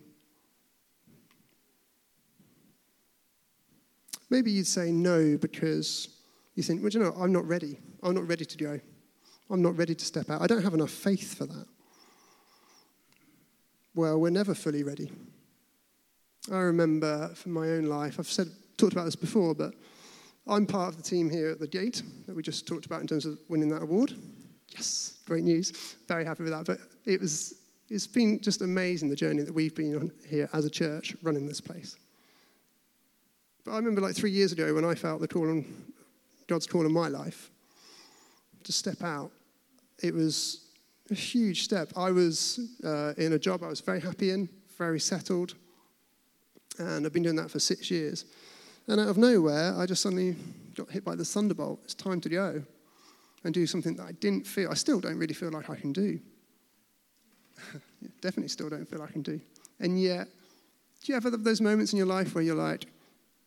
Maybe 4.30 4.50
you'd 4.52 4.66
say 4.66 4.92
no 4.92 5.37
because 5.37 6.08
you 6.54 6.62
think, 6.62 6.82
well, 6.82 6.90
you 6.90 7.00
know, 7.00 7.12
I'm 7.18 7.32
not 7.32 7.46
ready. 7.46 7.78
I'm 8.02 8.14
not 8.14 8.26
ready 8.28 8.44
to 8.44 8.56
go. 8.56 8.80
I'm 9.50 9.62
not 9.62 9.76
ready 9.76 9.94
to 9.94 10.04
step 10.04 10.30
out. 10.30 10.40
I 10.40 10.46
don't 10.46 10.62
have 10.62 10.75
enough 10.75 10.90
faith 10.90 11.37
for 11.37 11.46
that. 11.46 11.66
Well, 13.94 14.18
we're 14.20 14.30
never 14.30 14.54
fully 14.54 14.84
ready. 14.84 15.10
I 16.50 16.58
remember 16.58 17.28
from 17.34 17.52
my 17.52 17.68
own 17.70 17.84
life, 17.84 18.18
I've 18.18 18.30
said, 18.30 18.46
talked 18.76 18.92
about 18.92 19.04
this 19.04 19.16
before, 19.16 19.54
but 19.54 19.75
I'm 20.46 20.64
part 20.64 20.88
of 20.88 20.96
the 20.96 21.02
team 21.02 21.28
here 21.28 21.50
at 21.50 21.58
the 21.58 21.66
gate 21.66 22.02
that 22.26 22.34
we 22.34 22.42
just 22.42 22.66
talked 22.66 22.87
about 22.87 23.00
in 23.00 23.06
terms 23.08 23.26
of 23.26 23.38
winning 23.49 23.68
that 23.70 23.82
award. 23.82 24.14
Yes, 24.68 25.18
great 25.26 25.42
news. 25.42 25.96
Very 26.06 26.25
happy 26.25 26.44
with 26.44 26.52
that. 26.52 26.64
But 26.64 26.78
it 27.04 27.20
was, 27.20 27.54
it's 27.88 28.06
been 28.06 28.40
just 28.40 28.62
amazing 28.62 29.08
the 29.10 29.16
journey 29.16 29.42
that 29.42 29.52
we've 29.52 29.75
been 29.75 29.96
on 29.96 30.12
here 30.28 30.49
as 30.52 30.64
a 30.64 30.70
church 30.70 31.16
running 31.22 31.46
this 31.46 31.60
place. 31.60 31.96
But 33.70 33.76
I 33.76 33.78
remember 33.78 34.00
like 34.00 34.16
three 34.16 34.32
years 34.32 34.50
ago 34.50 34.74
when 34.74 34.84
I 34.84 34.96
felt 34.96 35.20
the 35.20 35.28
call 35.28 35.48
on 35.48 35.64
God's 36.48 36.66
call 36.66 36.84
in 36.84 36.92
my 36.92 37.06
life 37.06 37.52
to 38.64 38.72
step 38.72 39.00
out. 39.00 39.30
It 40.02 40.12
was 40.12 40.64
a 41.08 41.14
huge 41.14 41.62
step. 41.62 41.92
I 41.96 42.10
was 42.10 42.58
uh, 42.82 43.12
in 43.16 43.32
a 43.32 43.38
job 43.38 43.62
I 43.62 43.68
was 43.68 43.78
very 43.78 44.00
happy 44.00 44.32
in, 44.32 44.48
very 44.76 44.98
settled, 44.98 45.54
and 46.80 47.06
I've 47.06 47.12
been 47.12 47.22
doing 47.22 47.36
that 47.36 47.48
for 47.48 47.60
six 47.60 47.92
years. 47.92 48.24
And 48.88 49.00
out 49.00 49.06
of 49.06 49.18
nowhere, 49.18 49.72
I 49.78 49.86
just 49.86 50.02
suddenly 50.02 50.34
got 50.74 50.90
hit 50.90 51.04
by 51.04 51.14
the 51.14 51.24
thunderbolt. 51.24 51.78
It's 51.84 51.94
time 51.94 52.20
to 52.22 52.28
go 52.28 52.64
and 53.44 53.54
do 53.54 53.68
something 53.68 53.94
that 53.94 54.06
I 54.08 54.12
didn't 54.18 54.48
feel, 54.48 54.68
I 54.68 54.74
still 54.74 54.98
don't 54.98 55.16
really 55.16 55.34
feel 55.34 55.52
like 55.52 55.70
I 55.70 55.76
can 55.76 55.92
do. 55.92 56.18
Definitely 58.20 58.48
still 58.48 58.68
don't 58.68 58.90
feel 58.90 59.00
I 59.00 59.12
can 59.12 59.22
do. 59.22 59.40
And 59.78 60.02
yet, 60.02 60.26
do 61.04 61.12
you 61.12 61.16
ever 61.16 61.30
have 61.30 61.44
those 61.44 61.60
moments 61.60 61.92
in 61.92 61.98
your 61.98 62.08
life 62.08 62.34
where 62.34 62.42
you're 62.42 62.56
like, 62.56 62.86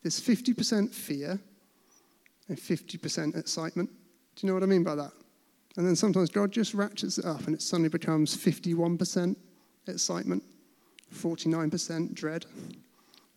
there's 0.04 0.20
50% 0.20 0.94
fear 0.94 1.40
and 2.50 2.58
50% 2.58 3.38
excitement. 3.38 3.90
Do 4.36 4.46
you 4.46 4.48
know 4.48 4.54
what 4.54 4.64
I 4.64 4.68
mean 4.68 4.84
by 4.84 4.96
that? 4.96 5.12
And 5.78 5.88
then 5.88 5.96
sometimes 5.96 6.30
God 6.30 6.52
just 6.52 6.74
ratchets 6.74 7.18
it 7.18 7.26
up 7.26 7.48
and 7.48 7.56
it 7.56 7.62
suddenly 7.62 7.90
becomes 7.90 8.38
51% 8.38 9.36
excitement, 9.88 10.44
49% 11.16 12.14
dread, 12.14 12.46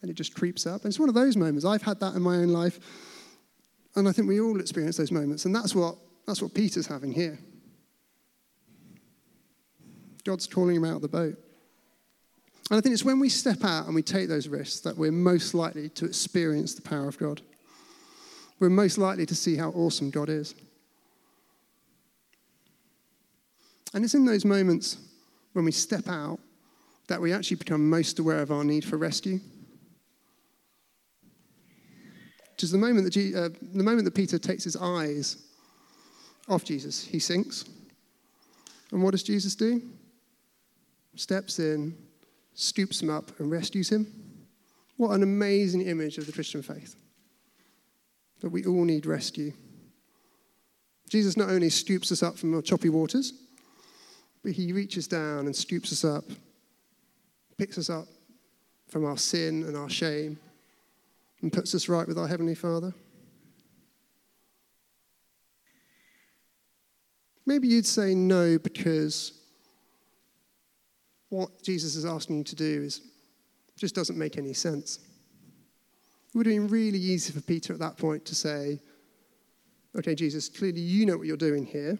and 0.03 0.11
it 0.11 0.15
just 0.15 0.35
creeps 0.35 0.67
up. 0.67 0.83
And 0.83 0.91
it's 0.91 0.99
one 0.99 1.09
of 1.09 1.15
those 1.15 1.37
moments. 1.37 1.65
I've 1.65 1.83
had 1.83 2.01
that 2.01 2.15
in 2.15 2.23
my 2.23 2.37
own 2.37 2.49
life, 2.49 2.79
and 3.95 4.09
I 4.09 4.13
think 4.13 4.29
we 4.29 4.41
all 4.41 4.61
experience 4.61 4.97
those 4.97 5.13
moments. 5.13 5.47
And 5.47 5.55
that's 5.55 5.75
what, 5.75 5.97
that's 6.27 6.43
what 6.43 6.53
Peter's 6.53 6.87
having 6.87 7.13
here. 7.13 7.39
God's 10.25 10.47
calling 10.47 10.77
him 10.77 10.85
out 10.85 10.97
of 10.97 11.03
the 11.03 11.09
boat. 11.09 11.39
And 12.71 12.79
I 12.79 12.81
think 12.81 12.95
it's 12.95 13.05
when 13.05 13.21
we 13.21 13.29
step 13.29 13.63
out 13.63 13.87
and 13.87 13.95
we 13.95 14.03
take 14.03 14.29
those 14.29 14.49
risks 14.49 14.81
that 14.81 14.97
we're 14.97 15.13
most 15.13 15.55
likely 15.55 15.89
to 15.91 16.05
experience 16.05 16.75
the 16.75 16.83
power 16.83 17.07
of 17.07 17.19
God. 17.19 17.41
We're 18.59 18.71
most 18.71 18.99
likely 18.99 19.27
to 19.27 19.35
see 19.35 19.57
how 19.57 19.71
awesome 19.71 20.11
God 20.11 20.29
is. 20.29 20.55
And 23.95 24.05
it's 24.05 24.15
in 24.15 24.25
those 24.25 24.45
moments 24.45 24.97
when 25.53 25.65
we 25.65 25.73
step 25.73 26.09
out 26.09 26.41
that 27.07 27.21
we 27.21 27.33
actually 27.33 27.57
become 27.57 27.89
most 27.89 28.19
aware 28.19 28.41
of 28.41 28.51
our 28.51 28.65
need 28.65 28.85
for 28.85 28.97
rescue. 28.97 29.39
Which 32.53 32.65
is 32.65 32.73
the 32.73 32.79
moment 32.79 33.13
that, 33.13 33.35
uh, 33.35 33.49
the 33.75 33.83
moment 33.85 34.07
that 34.07 34.15
Peter 34.15 34.39
takes 34.39 34.65
his 34.65 34.77
eyes 34.77 35.37
off 36.49 36.65
Jesus. 36.65 37.05
He 37.05 37.19
sinks. 37.19 37.65
And 38.91 39.03
what 39.03 39.13
does 39.13 39.23
Jesus 39.23 39.55
do? 39.55 39.83
Steps 41.15 41.59
in, 41.59 41.97
scoops 42.57 43.01
him 43.01 43.11
up 43.11 43.39
and 43.39 43.51
rescues 43.51 43.91
him. 43.91 44.07
What 44.97 45.11
an 45.11 45.23
amazing 45.23 45.83
image 45.83 46.19
of 46.19 46.27
the 46.27 46.33
Christian 46.33 46.63
faith. 46.63 46.97
That 48.41 48.51
we 48.51 48.65
all 48.65 48.85
need 48.85 49.07
rescue. 49.07 49.53
Jesus 51.09 51.37
not 51.37 51.51
only 51.51 51.71
stoops 51.71 52.11
us 52.11 52.23
up 52.23 52.37
from 52.37 52.51
the 52.51 52.63
choppy 52.63 52.89
waters, 52.89 53.35
but 54.43 54.53
he 54.53 54.73
reaches 54.73 55.07
down 55.07 55.47
and 55.47 55.55
stoops 55.55 55.93
us 55.93 56.05
up, 56.05 56.25
picks 57.59 57.79
us 57.79 57.91
up 57.91 58.07
from 58.89 59.05
our 59.05 59.19
sin 59.19 59.63
and 59.65 59.77
our 59.77 59.91
shame, 59.91 60.39
and 61.43 61.53
puts 61.53 61.75
us 61.75 61.89
right 61.89 62.09
with 62.09 62.19
our 62.19 62.27
Heavenly 62.27 62.55
Father. 62.55 62.95
Maybe 67.45 67.69
you'd 67.69 67.87
say 67.87 68.15
no 68.15 68.59
because 68.59 69.33
what 71.37 71.63
Jesus 71.63 71.97
is 71.97 72.05
asking 72.05 72.39
you 72.39 72.45
to 72.45 72.57
do 72.57 72.83
is 72.83 73.01
just 73.77 73.95
doesn't 73.95 74.19
make 74.19 74.39
any 74.39 74.53
sense. 74.53 74.99
It 76.29 76.39
would 76.39 76.47
have 76.47 76.55
been 76.55 76.69
really 76.69 76.99
easy 76.99 77.33
for 77.33 77.41
Peter 77.41 77.73
at 77.73 77.79
that 77.81 77.97
point 77.97 78.25
to 78.27 78.35
say, 78.35 78.81
Okay, 79.97 80.15
Jesus, 80.15 80.49
clearly 80.49 80.81
you 80.81 81.07
know 81.07 81.17
what 81.17 81.27
you're 81.27 81.39
doing 81.39 81.65
here. 81.65 81.99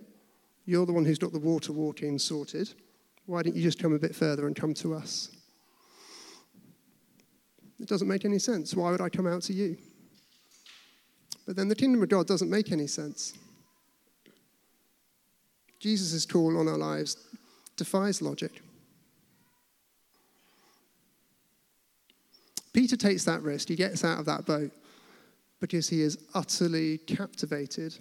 You're 0.67 0.85
the 0.85 0.93
one 0.93 1.05
who's 1.05 1.19
got 1.19 1.33
the 1.33 1.39
water 1.39 1.73
walking 1.73 2.19
sorted. 2.19 2.71
Why 3.25 3.43
don't 3.43 3.57
you 3.57 3.63
just 3.63 3.79
come 3.79 3.95
a 3.95 3.99
bit 3.99 4.15
further 4.15 4.47
and 4.47 4.55
come 4.55 4.75
to 4.75 4.95
us? 4.95 5.31
It 7.81 7.89
doesn't 7.89 8.09
make 8.09 8.25
any 8.25 8.39
sense. 8.39 8.75
Why 8.75 8.91
would 8.91 9.01
I 9.01 9.09
come 9.09 9.27
out 9.27 9.43
to 9.43 9.53
you? 9.53 9.77
But 11.47 11.57
then 11.57 11.69
the 11.69 11.75
kingdom 11.75 12.03
of 12.03 12.09
God 12.09 12.27
doesn't 12.27 12.51
make 12.51 12.73
any 12.73 12.87
sense. 12.87 13.35
Jesus' 15.79 16.27
call 16.27 16.59
on 16.59 16.69
our 16.69 16.79
lives 16.79 17.17
defies 17.77 18.21
logic. 18.21 18.63
Peter 22.77 22.95
takes 22.95 23.25
that 23.25 23.41
risk. 23.41 23.69
He 23.69 23.75
gets 23.75 24.05
out 24.05 24.19
of 24.19 24.27
that 24.27 24.45
boat 24.45 24.71
because 25.61 25.89
he 25.89 26.03
is 26.03 26.19
utterly 26.35 26.99
captivated 26.99 27.97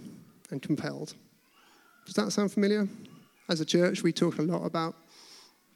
and 0.52 0.62
compelled. 0.62 1.16
Does 2.06 2.16
that 2.16 2.34
sound 2.34 2.52
familiar? 2.52 2.86
As 3.48 3.62
a 3.62 3.66
church, 3.66 4.04
we 4.04 4.12
talk 4.12 4.38
a 4.38 4.42
lot 4.42 4.66
about 4.66 4.94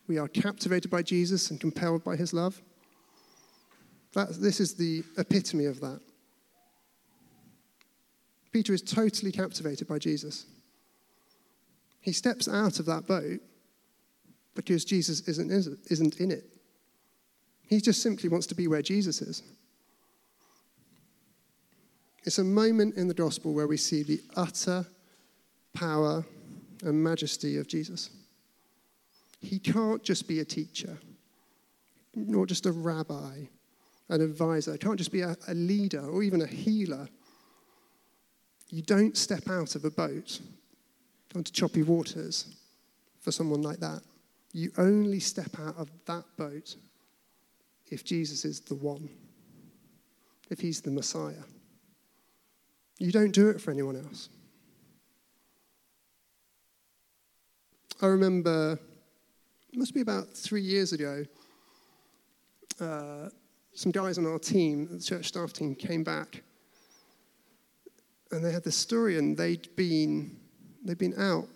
we 0.08 0.18
are 0.18 0.28
captivated 0.28 0.92
by 0.92 1.02
Jesus 1.02 1.50
and 1.50 1.62
compelled 1.62 2.04
by 2.04 2.18
his 2.18 2.34
love. 2.34 2.62
That, 4.16 4.34
this 4.34 4.60
is 4.60 4.74
the 4.74 5.06
epitome 5.18 5.66
of 5.66 5.80
that. 5.80 6.02
Peter 8.52 8.74
is 8.74 8.82
totally 8.82 9.32
captivated 9.32 9.88
by 9.88 9.98
Jesus. 9.98 10.46
He 12.02 12.12
steps 12.12 12.50
out 12.50 12.82
of 12.82 12.86
that 12.88 13.08
boat 13.08 13.40
because 14.56 14.84
Jesus 14.84 15.22
isn't, 15.22 15.52
isn't 15.90 16.20
in 16.20 16.32
it. 16.32 16.59
He 17.70 17.80
just 17.80 18.02
simply 18.02 18.30
wants 18.30 18.48
to 18.48 18.56
be 18.56 18.68
where 18.68 18.82
Jesus 18.82 19.22
is. 19.22 19.44
It's 22.24 22.40
a 22.40 22.44
moment 22.44 22.96
in 22.96 23.08
the 23.08 23.14
gospel 23.14 23.54
where 23.54 23.68
we 23.68 23.78
see 23.78 24.02
the 24.02 24.20
utter 24.36 24.88
power 25.76 26.26
and 26.82 27.04
majesty 27.04 27.58
of 27.58 27.68
Jesus. 27.68 28.10
He 29.40 29.60
can't 29.60 30.04
just 30.04 30.28
be 30.28 30.40
a 30.40 30.46
teacher, 30.46 30.98
nor 32.16 32.48
just 32.48 32.66
a 32.66 32.72
rabbi, 32.72 33.44
an 34.10 34.22
advisor. 34.22 34.72
He 34.72 34.80
can't 34.80 34.98
just 34.98 35.12
be 35.12 35.22
a, 35.22 35.38
a 35.48 35.54
leader 35.54 36.02
or 36.02 36.24
even 36.24 36.42
a 36.42 36.48
healer. 36.48 37.08
You 38.70 38.82
don't 38.82 39.16
step 39.16 39.48
out 39.48 39.76
of 39.76 39.86
a 39.86 39.92
boat 39.92 40.40
onto 41.36 41.52
choppy 41.52 41.84
waters 41.84 42.48
for 43.22 43.32
someone 43.32 43.62
like 43.62 43.80
that. 43.80 44.02
You 44.54 44.72
only 44.80 45.20
step 45.20 45.60
out 45.60 45.78
of 45.78 45.92
that 46.08 46.24
boat 46.36 46.76
if 47.90 48.04
Jesus 48.04 48.46
is 48.46 48.60
the 48.60 48.76
one, 48.76 49.10
if 50.50 50.60
he's 50.60 50.82
the 50.82 50.92
Messiah. 50.92 51.44
You 52.98 53.12
don't 53.12 53.32
do 53.32 53.50
it 53.50 53.62
for 53.62 53.72
anyone 53.72 53.96
else. 53.96 54.30
I 58.02 58.08
remember, 58.08 58.80
it 59.72 59.78
must 59.78 59.94
be 59.94 60.02
about 60.02 60.34
three 60.34 60.62
years 60.62 60.94
ago, 60.94 61.26
uh, 62.80 63.30
some 63.74 63.92
guys 63.92 64.18
on 64.18 64.26
our 64.26 64.40
team, 64.40 64.88
the 64.92 65.02
church 65.02 65.28
staff 65.28 65.54
team, 65.54 65.76
came 65.76 66.04
back 66.04 66.44
and 68.32 68.44
they 68.44 68.52
had 68.52 68.64
this 68.64 68.78
story 68.78 69.18
and 69.18 69.38
they'd 69.38 69.74
been, 69.76 70.38
they'd 70.84 70.98
been 70.98 71.18
out 71.18 71.48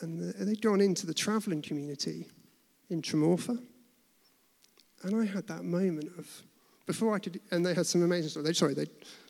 and 0.00 0.32
they'd 0.34 0.62
gone 0.62 0.80
into 0.80 1.06
the 1.06 1.14
traveling 1.14 1.62
community 1.62 2.26
in 2.88 3.02
Tremorfa. 3.02 3.62
And 5.02 5.16
I 5.16 5.24
had 5.24 5.46
that 5.48 5.64
moment 5.64 6.10
of, 6.18 6.28
before 6.86 7.14
I 7.14 7.18
could, 7.18 7.40
and 7.50 7.64
they 7.64 7.74
had 7.74 7.86
some 7.86 8.02
amazing 8.02 8.30
stories. 8.30 8.46
They, 8.46 8.52
sorry, 8.52 8.74
they, 8.74 8.86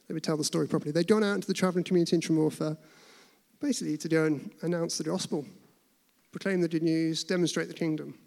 they 0.08 0.14
would 0.14 0.24
tell 0.24 0.36
the 0.36 0.44
story 0.44 0.66
properly. 0.66 0.90
They'd 0.90 1.06
gone 1.06 1.22
out 1.22 1.34
into 1.34 1.46
the 1.46 1.54
traveling 1.54 1.84
community 1.84 2.16
in 2.16 2.22
Tremorfa, 2.22 2.76
basically 3.60 3.96
to 3.98 4.08
go 4.08 4.24
and 4.24 4.50
announce 4.62 4.98
the 4.98 5.04
gospel, 5.04 5.46
proclaim 6.32 6.60
the 6.60 6.68
good 6.68 6.82
news, 6.82 7.22
demonstrate 7.22 7.68
the 7.68 7.74
kingdom, 7.74 8.18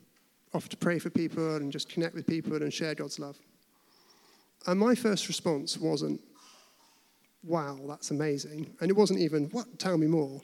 offer 0.54 0.70
to 0.70 0.78
pray 0.78 1.00
for 1.00 1.10
people 1.10 1.56
and 1.56 1.72
just 1.72 1.90
connect 1.90 2.14
with 2.14 2.28
people 2.28 2.56
and 2.56 2.74
share 2.74 2.96
God's 2.96 3.20
love. 3.20 3.38
And 4.68 4.80
my 4.80 4.96
first 4.96 5.28
response 5.28 5.78
wasn't, 5.78 6.22
wow, 7.44 7.78
that's 7.88 8.12
amazing. 8.12 8.74
And 8.80 8.90
it 8.90 8.96
wasn't 8.96 9.20
even, 9.20 9.46
what, 9.46 9.80
tell 9.80 9.98
me 9.98 10.08
more. 10.08 10.42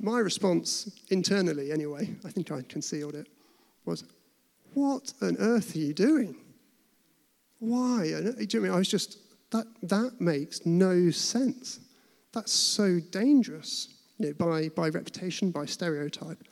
My 0.00 0.18
response, 0.18 0.90
internally 1.10 1.70
anyway, 1.70 2.16
I 2.24 2.30
think 2.30 2.50
I 2.50 2.62
concealed 2.62 3.14
it, 3.14 3.28
was, 3.84 4.04
what 4.74 5.12
on 5.20 5.36
earth 5.38 5.74
are 5.74 5.78
you 5.78 5.92
doing? 5.92 6.36
Why? 7.58 8.04
Do 8.04 8.10
you 8.10 8.22
know 8.22 8.32
I, 8.32 8.58
mean? 8.58 8.72
I 8.72 8.78
was 8.78 8.88
just, 8.88 9.18
that, 9.50 9.66
that 9.82 10.20
makes 10.20 10.64
no 10.64 11.10
sense. 11.10 11.80
That's 12.32 12.52
so 12.52 13.00
dangerous 13.10 13.88
you 14.18 14.26
know, 14.26 14.32
by, 14.34 14.68
by 14.68 14.88
reputation, 14.88 15.50
by 15.50 15.66
stereotype. 15.66 16.42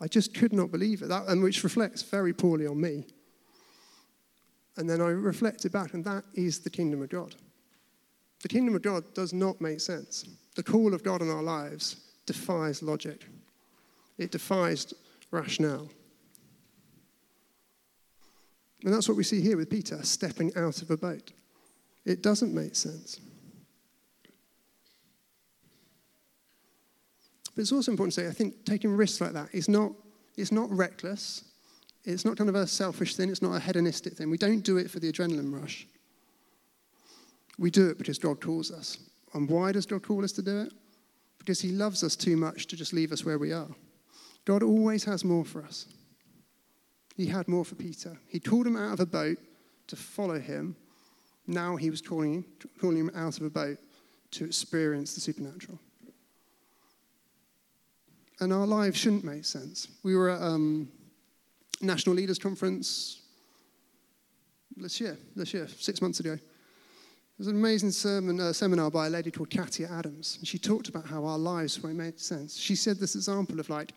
I 0.00 0.06
just 0.06 0.32
could 0.34 0.52
not 0.52 0.70
believe 0.70 1.02
it, 1.02 1.08
that, 1.08 1.26
and 1.28 1.42
which 1.42 1.62
reflects 1.62 2.02
very 2.02 2.32
poorly 2.32 2.66
on 2.66 2.80
me. 2.80 3.04
And 4.76 4.88
then 4.88 5.00
I 5.00 5.08
reflected 5.08 5.72
back, 5.72 5.92
and 5.92 6.04
that 6.04 6.24
is 6.34 6.60
the 6.60 6.70
kingdom 6.70 7.02
of 7.02 7.10
God. 7.10 7.34
The 8.42 8.48
kingdom 8.48 8.74
of 8.74 8.82
God 8.82 9.04
does 9.12 9.34
not 9.34 9.60
make 9.60 9.80
sense. 9.80 10.24
The 10.56 10.62
call 10.62 10.94
of 10.94 11.02
God 11.02 11.20
in 11.20 11.30
our 11.30 11.42
lives 11.42 11.96
defies 12.24 12.82
logic, 12.82 13.26
it 14.16 14.30
defies 14.30 14.92
rationale. 15.30 15.90
And 18.84 18.94
that's 18.94 19.08
what 19.08 19.16
we 19.16 19.24
see 19.24 19.40
here 19.40 19.56
with 19.56 19.70
Peter 19.70 20.02
stepping 20.02 20.52
out 20.56 20.80
of 20.82 20.90
a 20.90 20.96
boat. 20.96 21.32
It 22.04 22.22
doesn't 22.22 22.54
make 22.54 22.74
sense. 22.74 23.20
But 27.54 27.62
it's 27.62 27.72
also 27.72 27.90
important 27.90 28.14
to 28.14 28.22
say, 28.22 28.28
I 28.28 28.32
think 28.32 28.64
taking 28.64 28.90
risks 28.90 29.20
like 29.20 29.32
that 29.32 29.48
is 29.52 29.68
not, 29.68 29.92
it's 30.36 30.52
not 30.52 30.70
reckless. 30.70 31.44
It's 32.04 32.24
not 32.24 32.38
kind 32.38 32.48
of 32.48 32.56
a 32.56 32.66
selfish 32.66 33.16
thing. 33.16 33.28
It's 33.28 33.42
not 33.42 33.54
a 33.54 33.60
hedonistic 33.60 34.14
thing. 34.14 34.30
We 34.30 34.38
don't 34.38 34.60
do 34.60 34.78
it 34.78 34.90
for 34.90 34.98
the 34.98 35.12
adrenaline 35.12 35.52
rush. 35.52 35.86
We 37.58 37.70
do 37.70 37.90
it 37.90 37.98
because 37.98 38.18
God 38.18 38.40
calls 38.40 38.70
us. 38.70 38.98
And 39.34 39.48
why 39.48 39.72
does 39.72 39.84
God 39.84 40.02
call 40.02 40.24
us 40.24 40.32
to 40.32 40.42
do 40.42 40.62
it? 40.62 40.72
Because 41.38 41.60
he 41.60 41.70
loves 41.70 42.02
us 42.02 42.16
too 42.16 42.36
much 42.36 42.66
to 42.68 42.76
just 42.76 42.92
leave 42.92 43.12
us 43.12 43.24
where 43.24 43.38
we 43.38 43.52
are. 43.52 43.68
God 44.46 44.62
always 44.62 45.04
has 45.04 45.24
more 45.24 45.44
for 45.44 45.62
us. 45.62 45.86
He 47.20 47.26
had 47.26 47.48
more 47.48 47.66
for 47.66 47.74
Peter. 47.74 48.16
He 48.28 48.40
called 48.40 48.66
him 48.66 48.78
out 48.78 48.94
of 48.94 49.00
a 49.00 49.04
boat 49.04 49.36
to 49.88 49.94
follow 49.94 50.40
him. 50.40 50.74
Now 51.46 51.76
he 51.76 51.90
was 51.90 52.00
calling, 52.00 52.46
calling 52.80 52.96
him 52.96 53.10
out 53.14 53.36
of 53.36 53.44
a 53.44 53.50
boat 53.50 53.76
to 54.30 54.46
experience 54.46 55.14
the 55.14 55.20
supernatural. 55.20 55.78
And 58.40 58.54
our 58.54 58.66
lives 58.66 58.96
shouldn't 58.96 59.24
make 59.24 59.44
sense. 59.44 59.88
We 60.02 60.16
were 60.16 60.30
at 60.30 60.40
um, 60.40 60.88
National 61.82 62.16
Leaders 62.16 62.38
Conference 62.38 63.20
this 64.78 64.98
year, 64.98 65.18
this 65.36 65.52
year, 65.52 65.68
six 65.68 66.00
months 66.00 66.20
ago. 66.20 66.32
It 66.32 66.40
was 67.36 67.48
an 67.48 67.56
amazing 67.56 67.90
sermon, 67.90 68.40
uh, 68.40 68.54
seminar 68.54 68.90
by 68.90 69.08
a 69.08 69.10
lady 69.10 69.30
called 69.30 69.50
Katia 69.50 69.90
Adams. 69.92 70.36
And 70.38 70.48
she 70.48 70.58
talked 70.58 70.88
about 70.88 71.04
how 71.04 71.26
our 71.26 71.38
lives 71.38 71.82
won't 71.82 71.96
make 71.96 72.18
sense. 72.18 72.56
She 72.56 72.76
said 72.76 72.96
this 72.96 73.14
example 73.14 73.60
of 73.60 73.68
like, 73.68 73.92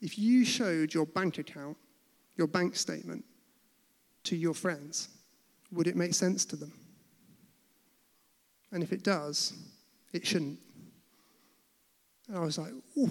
if 0.00 0.18
you 0.18 0.44
showed 0.44 0.92
your 0.92 1.06
bank 1.06 1.38
account 1.38 1.76
your 2.36 2.46
bank 2.46 2.76
statement 2.76 3.24
to 4.24 4.36
your 4.36 4.54
friends, 4.54 5.08
would 5.70 5.86
it 5.86 5.96
make 5.96 6.14
sense 6.14 6.44
to 6.46 6.56
them? 6.56 6.72
And 8.72 8.82
if 8.82 8.92
it 8.92 9.04
does, 9.04 9.52
it 10.12 10.26
shouldn't. 10.26 10.58
And 12.28 12.36
I 12.36 12.40
was 12.40 12.58
like, 12.58 12.72
ooh. 12.98 13.10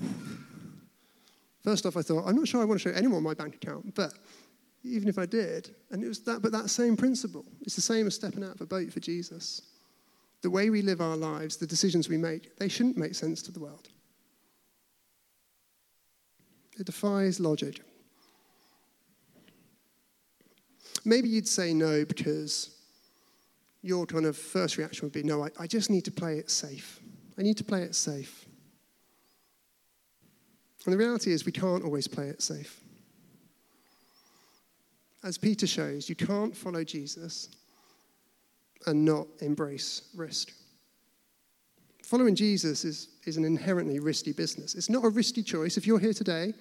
First 1.63 1.85
off, 1.85 1.95
I 1.95 2.01
thought, 2.01 2.27
I'm 2.27 2.35
not 2.35 2.47
sure 2.47 2.61
I 2.61 2.65
want 2.65 2.81
to 2.81 2.89
show 2.89 2.95
anyone 2.95 3.23
my 3.23 3.33
bank 3.33 3.55
account, 3.55 3.95
but 3.95 4.13
even 4.83 5.07
if 5.07 5.17
I 5.17 5.25
did, 5.25 5.73
and 5.91 6.03
it 6.03 6.07
was 6.07 6.19
that, 6.21 6.41
but 6.41 6.51
that 6.51 6.69
same 6.69 6.97
principle. 6.97 7.45
It's 7.61 7.75
the 7.75 7.81
same 7.81 8.05
as 8.07 8.15
stepping 8.15 8.43
out 8.43 8.55
of 8.55 8.61
a 8.61 8.65
boat 8.65 8.91
for 8.91 8.99
Jesus. 8.99 9.61
The 10.41 10.49
way 10.49 10.69
we 10.69 10.81
live 10.81 10.99
our 10.99 11.15
lives, 11.15 11.55
the 11.55 11.67
decisions 11.67 12.09
we 12.09 12.17
make, 12.17 12.57
they 12.57 12.67
shouldn't 12.67 12.97
make 12.97 13.15
sense 13.15 13.41
to 13.43 13.53
the 13.53 13.61
world. 13.61 13.87
It 16.77 16.85
defies 16.85 17.39
logic. 17.39 17.81
Maybe 21.05 21.29
you'd 21.29 21.47
say 21.47 21.73
no 21.73 22.05
because 22.05 22.69
your 23.81 24.05
kind 24.05 24.25
of 24.25 24.37
first 24.37 24.77
reaction 24.77 25.05
would 25.05 25.13
be 25.13 25.23
no, 25.23 25.43
I, 25.43 25.49
I 25.59 25.67
just 25.67 25.89
need 25.89 26.05
to 26.05 26.11
play 26.11 26.37
it 26.37 26.49
safe. 26.49 26.99
I 27.37 27.41
need 27.41 27.57
to 27.57 27.63
play 27.63 27.81
it 27.81 27.95
safe. 27.95 28.45
And 30.85 30.93
the 30.93 30.97
reality 30.97 31.31
is, 31.31 31.45
we 31.45 31.51
can't 31.51 31.83
always 31.83 32.07
play 32.07 32.27
it 32.27 32.41
safe. 32.41 32.79
As 35.23 35.37
Peter 35.37 35.65
shows, 35.65 36.09
you 36.09 36.15
can't 36.15 36.55
follow 36.55 36.83
Jesus 36.83 37.49
and 38.85 39.05
not 39.05 39.27
embrace 39.39 40.09
risk. 40.15 40.51
Following 42.03 42.35
Jesus 42.35 42.83
is, 42.83 43.07
is 43.25 43.37
an 43.37 43.45
inherently 43.45 43.99
risky 43.99 44.33
business. 44.33 44.75
It's 44.75 44.89
not 44.89 45.05
a 45.05 45.09
risky 45.09 45.41
choice. 45.41 45.77
If 45.77 45.87
you're 45.87 45.99
here 45.99 46.13
today 46.13 46.53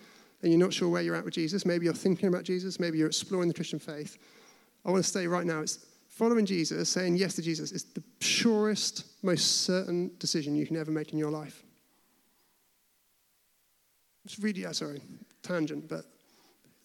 and 0.42 0.50
you're 0.50 0.60
not 0.60 0.72
sure 0.72 0.88
where 0.88 1.02
you're 1.02 1.14
at 1.14 1.24
with 1.24 1.34
Jesus, 1.34 1.64
maybe 1.64 1.84
you're 1.84 1.94
thinking 1.94 2.28
about 2.28 2.44
Jesus, 2.44 2.80
maybe 2.80 2.98
you're 2.98 3.06
exploring 3.06 3.48
the 3.48 3.54
Christian 3.54 3.78
faith, 3.78 4.18
I 4.84 4.90
want 4.90 5.04
to 5.04 5.10
say 5.10 5.26
right 5.26 5.46
now 5.46 5.60
it's 5.60 5.86
following 6.08 6.44
Jesus, 6.44 6.88
saying 6.88 7.16
yes 7.16 7.34
to 7.34 7.42
Jesus, 7.42 7.72
is 7.72 7.84
the 7.84 8.02
surest, 8.20 9.06
most 9.22 9.62
certain 9.62 10.10
decision 10.18 10.54
you 10.54 10.66
can 10.66 10.76
ever 10.76 10.90
make 10.90 11.12
in 11.12 11.18
your 11.18 11.30
life. 11.30 11.62
It's 14.24 14.38
really, 14.38 14.62
yeah, 14.62 14.72
sorry, 14.72 15.00
tangent, 15.42 15.88
but 15.88 16.04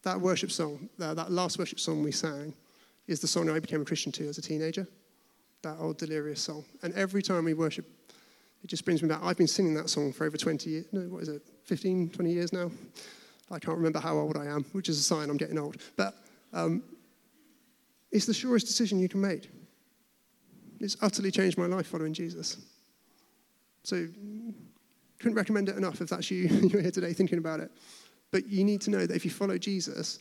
that 0.04 0.20
worship 0.20 0.52
song, 0.52 0.90
that, 0.98 1.32
last 1.32 1.60
worship 1.60 1.80
song 1.80 2.04
we 2.04 2.12
sang, 2.12 2.54
is 3.08 3.20
the 3.20 3.28
song 3.28 3.50
I 3.50 3.60
became 3.60 3.82
a 3.82 3.86
Christian 3.86 4.12
to 4.14 4.28
as 4.28 4.38
a 4.38 4.42
teenager. 4.42 4.88
That 5.64 5.78
old 5.80 5.98
delirious 5.98 6.42
song. 6.42 6.66
And 6.84 6.94
every 6.94 7.22
time 7.22 7.46
we 7.46 7.54
worship, 7.54 7.86
it 8.64 8.68
just 8.68 8.86
brings 8.86 9.02
me 9.02 9.10
back. 9.10 9.20
I've 9.24 9.38
been 9.38 9.48
singing 9.48 9.74
that 9.76 9.90
song 9.90 10.14
for 10.14 10.26
over 10.26 10.38
20 10.38 10.70
years. 10.70 10.86
No, 10.92 11.02
what 11.02 11.24
is 11.24 11.30
it? 11.30 11.42
15, 11.64 12.10
20 12.10 12.32
years 12.32 12.54
now? 12.54 12.72
I 13.50 13.60
can't 13.60 13.78
remember 13.78 14.00
how 14.00 14.18
old 14.18 14.38
I 14.38 14.46
am, 14.46 14.66
which 14.74 14.90
is 14.90 15.00
a 15.00 15.04
sign 15.04 15.30
I'm 15.30 15.38
getting 15.38 15.58
old. 15.58 15.78
But 15.96 16.16
um, 16.54 16.84
it's 18.12 18.26
the 18.26 18.34
surest 18.34 18.68
decision 18.68 19.00
you 19.00 19.10
can 19.10 19.22
make. 19.22 19.50
It's 20.80 20.98
utterly 21.02 21.32
changed 21.32 21.58
my 21.58 21.66
life 21.66 21.88
following 21.88 22.14
Jesus. 22.14 22.58
So, 23.84 24.08
couldn't 25.20 25.36
recommend 25.36 25.70
it 25.70 25.78
enough 25.78 26.02
if 26.02 26.10
that's 26.10 26.30
you, 26.30 26.48
you're 26.48 26.82
here 26.82 26.92
today 26.92 27.14
thinking 27.14 27.38
about 27.38 27.60
it. 27.60 27.72
But 28.32 28.48
you 28.48 28.64
need 28.64 28.82
to 28.82 28.92
know 28.92 29.06
that 29.06 29.16
if 29.16 29.24
you 29.24 29.32
follow 29.32 29.58
Jesus, 29.58 30.20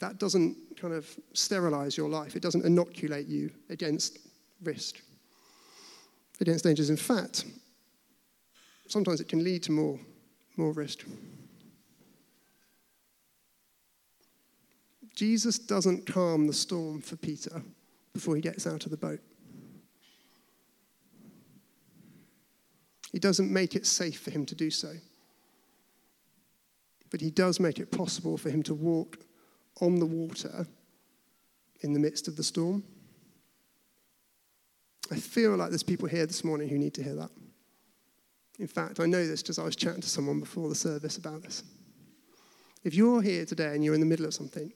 that 0.00 0.18
doesn't 0.18 0.56
kind 0.76 0.92
of 0.92 1.08
sterilize 1.32 1.96
your 1.96 2.08
life. 2.08 2.36
It 2.36 2.42
doesn't 2.42 2.64
inoculate 2.64 3.26
you 3.26 3.50
against 3.70 4.18
risk, 4.62 5.00
against 6.40 6.64
dangers. 6.64 6.90
In 6.90 6.96
fact, 6.96 7.44
sometimes 8.88 9.20
it 9.20 9.28
can 9.28 9.44
lead 9.44 9.62
to 9.64 9.72
more, 9.72 9.98
more 10.56 10.72
risk. 10.72 11.04
Jesus 15.14 15.58
doesn't 15.58 16.06
calm 16.06 16.46
the 16.46 16.52
storm 16.52 17.00
for 17.00 17.16
Peter 17.16 17.62
before 18.12 18.34
he 18.34 18.42
gets 18.42 18.66
out 18.66 18.84
of 18.84 18.90
the 18.90 18.96
boat. 18.96 19.20
He 23.12 23.20
doesn't 23.20 23.52
make 23.52 23.76
it 23.76 23.86
safe 23.86 24.20
for 24.20 24.32
him 24.32 24.44
to 24.46 24.56
do 24.56 24.70
so. 24.70 24.92
But 27.10 27.20
he 27.20 27.30
does 27.30 27.60
make 27.60 27.78
it 27.78 27.92
possible 27.92 28.36
for 28.36 28.50
him 28.50 28.62
to 28.64 28.74
walk 28.74 29.18
on 29.80 30.00
the 30.00 30.06
water 30.06 30.66
in 31.82 31.92
the 31.92 32.00
midst 32.00 32.26
of 32.26 32.34
the 32.34 32.42
storm. 32.42 32.82
I 35.12 35.16
feel 35.16 35.54
like 35.56 35.68
there's 35.68 35.84
people 35.84 36.08
here 36.08 36.26
this 36.26 36.42
morning 36.42 36.68
who 36.68 36.78
need 36.78 36.94
to 36.94 37.04
hear 37.04 37.14
that. 37.14 37.30
In 38.58 38.66
fact, 38.66 38.98
I 38.98 39.06
know 39.06 39.24
this 39.24 39.42
because 39.42 39.60
I 39.60 39.64
was 39.64 39.76
chatting 39.76 40.00
to 40.00 40.08
someone 40.08 40.40
before 40.40 40.68
the 40.68 40.74
service 40.74 41.16
about 41.16 41.42
this. 41.42 41.62
If 42.82 42.94
you're 42.94 43.22
here 43.22 43.44
today 43.44 43.74
and 43.74 43.84
you're 43.84 43.94
in 43.94 44.00
the 44.00 44.06
middle 44.06 44.26
of 44.26 44.34
something 44.34 44.72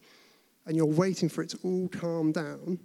and 0.68 0.76
you're 0.76 0.86
waiting 0.86 1.30
for 1.30 1.42
it 1.42 1.48
to 1.48 1.58
all 1.64 1.88
calm 1.88 2.30
down 2.30 2.78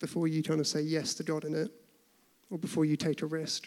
before 0.00 0.26
you 0.26 0.42
kind 0.42 0.58
of 0.58 0.66
say 0.66 0.80
yes 0.80 1.14
to 1.14 1.22
God 1.22 1.44
in 1.44 1.54
it, 1.54 1.70
or 2.50 2.58
before 2.58 2.84
you 2.84 2.96
take 2.96 3.22
a 3.22 3.26
risk, 3.26 3.66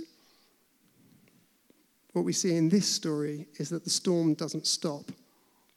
what 2.11 2.25
we 2.25 2.33
see 2.33 2.57
in 2.57 2.67
this 2.67 2.87
story 2.87 3.47
is 3.55 3.69
that 3.69 3.85
the 3.85 3.89
storm 3.89 4.33
doesn't 4.33 4.67
stop 4.67 5.11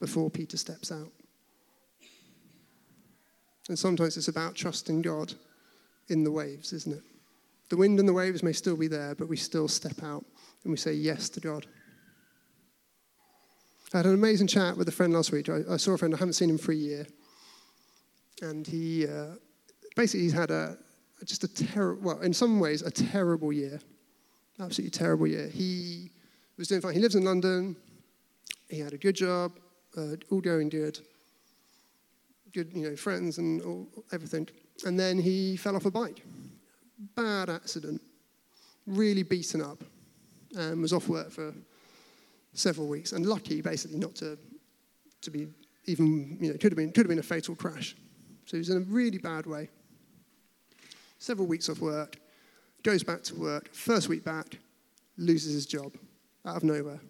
before 0.01 0.29
Peter 0.31 0.57
steps 0.57 0.91
out. 0.91 1.13
And 3.69 3.79
sometimes 3.79 4.17
it's 4.17 4.29
about 4.29 4.57
trusting 4.57 5.03
God 5.03 5.33
in 6.09 6.25
the 6.25 6.33
waves, 6.33 6.73
isn't 6.73 6.97
it? 6.97 7.03
The 7.69 7.77
wind 7.77 8.01
and 8.01 8.09
the 8.09 8.13
waves 8.13 8.43
may 8.43 8.53
still 8.53 8.77
be 8.77 8.89
there, 8.89 9.15
but 9.15 9.29
we 9.29 9.37
still 9.37 9.69
step 9.69 10.03
out 10.03 10.25
and 10.65 10.73
we 10.73 10.77
say 10.77 10.93
yes 10.93 11.29
to 11.31 11.41
God. 11.41 11.67
I 13.95 13.99
had 13.99 14.07
an 14.07 14.15
amazing 14.15 14.49
chat 14.49 14.77
with 14.77 14.89
a 14.89 14.93
friend 14.93 15.13
last 15.13 15.31
week. 15.31 15.49
I, 15.49 15.61
I 15.71 15.77
saw 15.77 15.93
a 15.93 15.99
friend, 15.99 16.13
I 16.13 16.19
haven't 16.19 16.33
seen 16.33 16.51
him 16.51 16.59
for 16.59 16.73
a 16.73 16.75
year. 16.75 17.07
And 18.43 18.67
he 18.67 19.07
uh, 19.07 19.37
basically 19.95 20.23
he's 20.23 20.33
had 20.33 20.51
a 20.51 20.77
just 21.25 21.45
a 21.45 21.49
terrible, 21.49 22.03
well, 22.03 22.21
in 22.21 22.35
some 22.35 22.59
ways, 22.59 22.83
a 22.83 22.91
terrible 22.91 23.53
year. 23.53 23.81
Absolutely 24.59 24.91
terrible 24.91 25.29
year. 25.29 25.47
He 25.47 26.11
was 26.59 26.67
doing 26.67 26.81
fine. 26.81 26.95
He 26.95 26.99
lives 26.99 27.15
in 27.15 27.25
London. 27.25 27.77
He 28.69 28.81
had 28.81 28.93
a 28.93 28.99
good 28.99 29.15
job, 29.15 29.53
uh, 29.97 30.17
all 30.29 30.41
going 30.41 30.71
good. 30.71 30.99
Good, 32.53 32.73
you 32.75 32.91
know, 32.91 32.97
friends 32.97 33.39
and 33.39 33.63
all, 33.63 33.87
everything. 34.13 34.49
And 34.85 34.99
then 34.99 35.19
he 35.19 35.57
fell 35.57 35.77
off 35.77 35.87
a 35.87 35.91
bike. 35.93 36.25
Bad 37.15 37.49
accident. 37.49 38.03
Really 38.89 39.23
beaten 39.23 39.63
up. 39.63 39.85
And 40.57 40.83
was 40.83 40.93
off 40.93 41.09
work 41.09 41.31
for 41.31 41.55
several 42.55 42.89
weeks. 42.89 43.13
And 43.13 43.27
lucky, 43.27 43.61
basically, 43.61 43.99
not 43.99 44.15
to, 44.17 44.39
to 45.21 45.31
be 45.31 45.49
even, 45.87 46.39
you 46.41 46.51
know, 46.51 46.59
could 46.59 46.73
have, 46.73 46.77
been, 46.77 46.93
could 46.93 47.05
have 47.05 47.09
been 47.09 47.19
a 47.19 47.23
fatal 47.23 47.55
crash. 47.55 47.95
So 48.47 48.57
he 48.57 48.59
was 48.59 48.71
in 48.71 48.79
a 48.79 48.81
really 48.81 49.19
bad 49.19 49.47
way. 49.47 49.69
Several 51.19 51.47
weeks 51.47 51.69
off 51.69 51.81
work, 51.81 52.17
goes 52.83 53.03
back 53.03 53.23
to 53.25 53.35
work. 53.35 53.75
First 53.75 54.09
week 54.09 54.25
back, 54.25 54.59
loses 55.17 55.55
his 55.55 55.67
job 55.67 55.93
out 56.45 56.57
of 56.57 56.65
nowhere. 56.65 57.01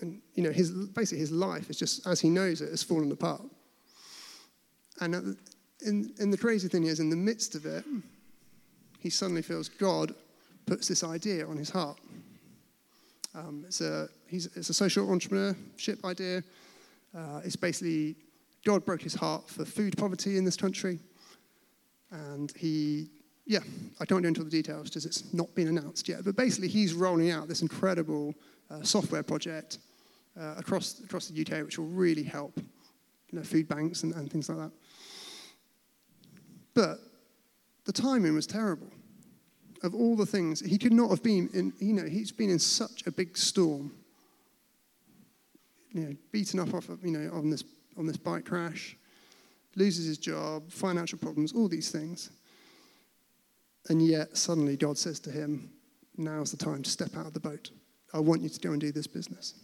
And, 0.00 0.22
you 0.34 0.42
know, 0.42 0.50
his, 0.50 0.70
basically 0.70 1.18
his 1.18 1.30
life 1.30 1.68
is 1.68 1.78
just, 1.78 2.06
as 2.06 2.20
he 2.20 2.30
knows 2.30 2.62
it, 2.62 2.70
has 2.70 2.82
fallen 2.82 3.12
apart. 3.12 3.42
And 5.00 5.14
the, 5.14 5.36
in, 5.84 6.12
in 6.18 6.30
the 6.30 6.38
crazy 6.38 6.68
thing 6.68 6.84
is, 6.84 7.00
in 7.00 7.10
the 7.10 7.16
midst 7.16 7.54
of 7.54 7.66
it, 7.66 7.84
he 8.98 9.10
suddenly 9.10 9.42
feels 9.42 9.68
God 9.68 10.14
puts 10.66 10.88
this 10.88 11.04
idea 11.04 11.46
on 11.46 11.56
his 11.56 11.70
heart. 11.70 11.98
Um, 13.34 13.64
it's, 13.66 13.80
a, 13.80 14.08
it's 14.28 14.70
a 14.70 14.74
social 14.74 15.06
entrepreneurship 15.06 16.04
idea. 16.04 16.42
Uh, 17.16 17.40
it's 17.44 17.56
basically 17.56 18.16
God 18.64 18.84
broke 18.84 19.02
his 19.02 19.14
heart 19.14 19.48
for 19.48 19.64
food 19.64 19.96
poverty 19.96 20.36
in 20.36 20.44
this 20.44 20.56
country. 20.56 20.98
And 22.10 22.52
he, 22.56 23.08
yeah, 23.46 23.60
I 24.00 24.04
don't 24.04 24.22
go 24.22 24.28
into 24.28 24.42
the 24.42 24.50
details 24.50 24.88
because 24.88 25.06
it's 25.06 25.32
not 25.32 25.54
been 25.54 25.68
announced 25.68 26.08
yet. 26.08 26.24
But 26.24 26.36
basically, 26.36 26.68
he's 26.68 26.92
rolling 26.92 27.30
out 27.30 27.48
this 27.48 27.62
incredible 27.62 28.34
uh, 28.70 28.82
software 28.82 29.22
project 29.22 29.78
uh, 30.38 30.54
across, 30.58 31.00
across 31.00 31.28
the 31.28 31.40
UK, 31.40 31.64
which 31.64 31.78
will 31.78 31.86
really 31.86 32.24
help 32.24 32.58
you 32.58 33.38
know, 33.38 33.42
food 33.44 33.68
banks 33.68 34.02
and, 34.02 34.12
and 34.14 34.30
things 34.30 34.48
like 34.48 34.58
that. 34.58 34.72
But 36.74 36.98
the 37.84 37.92
timing 37.92 38.34
was 38.34 38.46
terrible. 38.46 38.88
Of 39.82 39.94
all 39.94 40.16
the 40.16 40.26
things, 40.26 40.60
he 40.60 40.76
could 40.76 40.92
not 40.92 41.10
have 41.10 41.22
been 41.22 41.48
in, 41.54 41.72
you 41.78 41.94
know, 41.94 42.04
he's 42.04 42.32
been 42.32 42.50
in 42.50 42.58
such 42.58 43.06
a 43.06 43.10
big 43.10 43.36
storm. 43.36 43.92
You 45.92 46.02
know, 46.02 46.16
beaten 46.30 46.60
up 46.60 46.74
off 46.74 46.88
of, 46.88 47.02
you 47.04 47.10
know, 47.10 47.32
on 47.34 47.50
this, 47.50 47.64
on 47.96 48.06
this 48.06 48.16
bike 48.16 48.44
crash, 48.44 48.96
loses 49.76 50.06
his 50.06 50.18
job, 50.18 50.70
financial 50.70 51.18
problems, 51.18 51.52
all 51.52 51.68
these 51.68 51.90
things. 51.90 52.30
And 53.88 54.06
yet, 54.06 54.36
suddenly, 54.36 54.76
God 54.76 54.98
says 54.98 55.18
to 55.20 55.30
him, 55.30 55.70
Now's 56.16 56.50
the 56.50 56.58
time 56.58 56.82
to 56.82 56.90
step 56.90 57.16
out 57.16 57.26
of 57.26 57.32
the 57.32 57.40
boat. 57.40 57.70
I 58.12 58.18
want 58.18 58.42
you 58.42 58.50
to 58.50 58.60
go 58.60 58.72
and 58.72 58.80
do 58.80 58.92
this 58.92 59.06
business. 59.06 59.54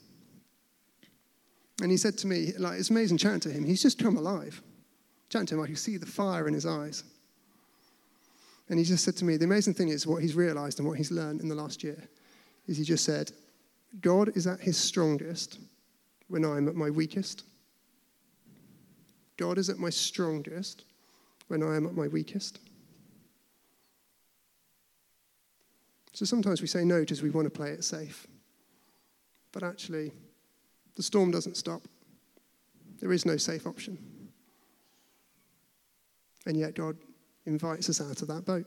And 1.82 1.90
he 1.90 1.98
said 1.98 2.16
to 2.18 2.26
me, 2.26 2.52
like, 2.58 2.78
it's 2.78 2.90
amazing 2.90 3.18
chatting 3.18 3.40
to 3.40 3.50
him. 3.50 3.64
He's 3.64 3.82
just 3.82 3.98
come 3.98 4.16
alive. 4.16 4.62
Chatting 5.28 5.46
to 5.48 5.54
him, 5.56 5.62
I 5.62 5.66
could 5.66 5.78
see 5.78 5.98
the 5.98 6.06
fire 6.06 6.48
in 6.48 6.54
his 6.54 6.64
eyes. 6.64 7.04
And 8.68 8.78
he 8.78 8.84
just 8.84 9.04
said 9.04 9.16
to 9.16 9.24
me, 9.24 9.36
the 9.36 9.44
amazing 9.44 9.74
thing 9.74 9.88
is 9.88 10.06
what 10.06 10.22
he's 10.22 10.34
realized 10.34 10.78
and 10.78 10.88
what 10.88 10.98
he's 10.98 11.12
learned 11.12 11.40
in 11.40 11.48
the 11.48 11.54
last 11.54 11.84
year 11.84 12.08
is 12.66 12.76
he 12.76 12.84
just 12.84 13.04
said, 13.04 13.30
God 14.00 14.36
is 14.36 14.46
at 14.46 14.60
his 14.60 14.76
strongest 14.76 15.60
when 16.28 16.44
I'm 16.44 16.68
at 16.68 16.74
my 16.74 16.90
weakest. 16.90 17.44
God 19.36 19.58
is 19.58 19.70
at 19.70 19.78
my 19.78 19.90
strongest 19.90 20.84
when 21.48 21.62
I 21.62 21.76
am 21.76 21.86
at 21.86 21.94
my 21.94 22.08
weakest. 22.08 22.58
So 26.12 26.24
sometimes 26.24 26.60
we 26.62 26.66
say 26.66 26.84
no 26.84 27.00
because 27.00 27.22
we 27.22 27.30
want 27.30 27.46
to 27.46 27.50
play 27.50 27.70
it 27.70 27.84
safe. 27.84 28.26
But 29.52 29.62
actually, 29.62 30.12
the 30.96 31.02
storm 31.02 31.30
doesn't 31.30 31.56
stop. 31.56 31.82
There 33.00 33.12
is 33.12 33.26
no 33.26 33.36
safe 33.36 33.66
option. 33.66 33.98
And 36.46 36.56
yet, 36.56 36.74
God 36.74 36.96
invites 37.46 37.88
us 37.88 38.00
out 38.00 38.22
of 38.22 38.28
that 38.28 38.44
boat. 38.44 38.66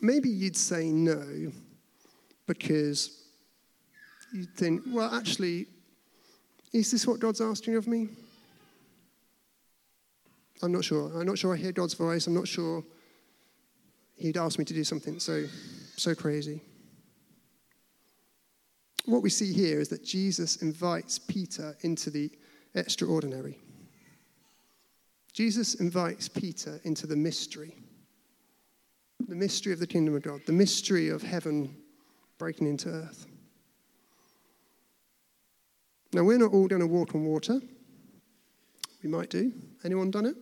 Maybe 0.00 0.28
you'd 0.28 0.56
say 0.56 0.90
no 0.90 1.52
because 2.46 3.22
you'd 4.32 4.52
think, 4.56 4.82
well, 4.88 5.14
actually, 5.14 5.66
is 6.72 6.90
this 6.90 7.06
what 7.06 7.20
God's 7.20 7.40
asking 7.40 7.76
of 7.76 7.86
me? 7.86 8.08
I'm 10.62 10.72
not 10.72 10.84
sure. 10.84 11.10
I'm 11.18 11.26
not 11.26 11.38
sure 11.38 11.54
I 11.54 11.56
hear 11.56 11.72
God's 11.72 11.94
voice. 11.94 12.26
I'm 12.26 12.34
not 12.34 12.48
sure 12.48 12.84
He'd 14.16 14.36
ask 14.36 14.58
me 14.58 14.64
to 14.64 14.74
do 14.74 14.84
something 14.84 15.18
so, 15.18 15.44
so 15.96 16.14
crazy. 16.14 16.60
What 19.04 19.22
we 19.22 19.30
see 19.30 19.52
here 19.52 19.80
is 19.80 19.88
that 19.88 20.04
Jesus 20.04 20.56
invites 20.56 21.18
Peter 21.18 21.76
into 21.80 22.10
the 22.10 22.30
extraordinary. 22.74 23.58
Jesus 25.32 25.74
invites 25.74 26.28
Peter 26.28 26.80
into 26.84 27.06
the 27.06 27.16
mystery 27.16 27.76
the 29.28 29.34
mystery 29.34 29.72
of 29.72 29.78
the 29.78 29.86
kingdom 29.86 30.14
of 30.14 30.22
God, 30.22 30.40
the 30.46 30.52
mystery 30.52 31.08
of 31.08 31.22
heaven 31.22 31.74
breaking 32.38 32.66
into 32.66 32.88
earth. 32.88 33.26
Now, 36.12 36.24
we're 36.24 36.38
not 36.38 36.52
all 36.52 36.68
going 36.68 36.80
to 36.80 36.86
walk 36.86 37.14
on 37.14 37.24
water. 37.24 37.60
We 39.02 39.08
might 39.08 39.30
do. 39.30 39.52
Anyone 39.84 40.10
done 40.10 40.26
it? 40.26 40.36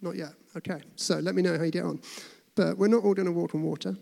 Not 0.00 0.16
yet. 0.16 0.32
Okay, 0.56 0.80
so 0.96 1.18
let 1.18 1.34
me 1.34 1.42
know 1.42 1.58
how 1.58 1.64
you 1.64 1.70
get 1.70 1.84
on. 1.84 2.00
But 2.54 2.78
we're 2.78 2.88
not 2.88 3.04
all 3.04 3.14
going 3.14 3.26
to 3.26 3.32
walk 3.32 3.54
on 3.54 3.62
water, 3.62 3.96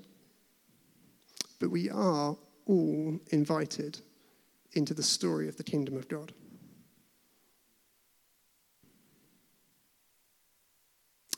but 1.58 1.70
we 1.70 1.90
are 1.90 2.36
all 2.66 3.18
invited 3.30 4.00
into 4.74 4.94
the 4.94 5.02
story 5.02 5.48
of 5.48 5.56
the 5.56 5.64
kingdom 5.64 5.96
of 5.96 6.08
God. 6.08 6.32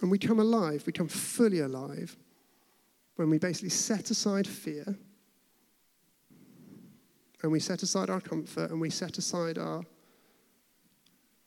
And 0.00 0.10
we 0.10 0.18
come 0.18 0.38
alive, 0.38 0.84
we 0.86 0.92
come 0.92 1.08
fully 1.08 1.60
alive 1.60 2.16
when 3.16 3.30
we 3.30 3.38
basically 3.38 3.70
set 3.70 4.10
aside 4.10 4.46
fear 4.46 4.96
and 7.42 7.52
we 7.52 7.60
set 7.60 7.82
aside 7.82 8.10
our 8.10 8.20
comfort 8.20 8.70
and 8.70 8.80
we 8.80 8.90
set 8.90 9.18
aside 9.18 9.58
our, 9.58 9.82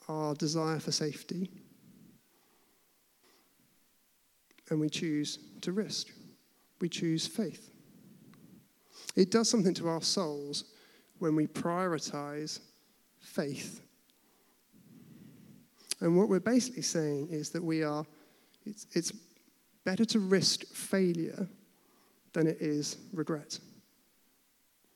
our 0.08 0.36
desire 0.36 0.80
for 0.80 0.92
safety 0.92 1.50
and 4.70 4.80
we 4.80 4.90
choose 4.90 5.40
to 5.62 5.72
risk. 5.72 6.08
We 6.80 6.90
choose 6.90 7.28
faith. 7.28 7.72
It 9.16 9.32
does 9.32 9.50
something 9.50 9.74
to 9.76 9.88
our 9.88 10.02
souls 10.02 10.66
when 11.20 11.36
we 11.36 11.46
prioritize 11.46 12.60
faith. 13.20 13.82
And 16.00 16.18
what 16.18 16.30
we're 16.30 16.40
basically 16.40 16.82
saying 16.82 17.28
is 17.30 17.52
that 17.52 17.64
we 17.64 17.84
are 17.84 18.06
it's, 18.72 18.88
it's 18.94 19.12
better 19.84 20.06
to 20.06 20.20
risk 20.20 20.66
failure 20.68 21.48
than 22.34 22.48
it 22.48 22.58
is 22.62 22.98
regret. 23.14 23.60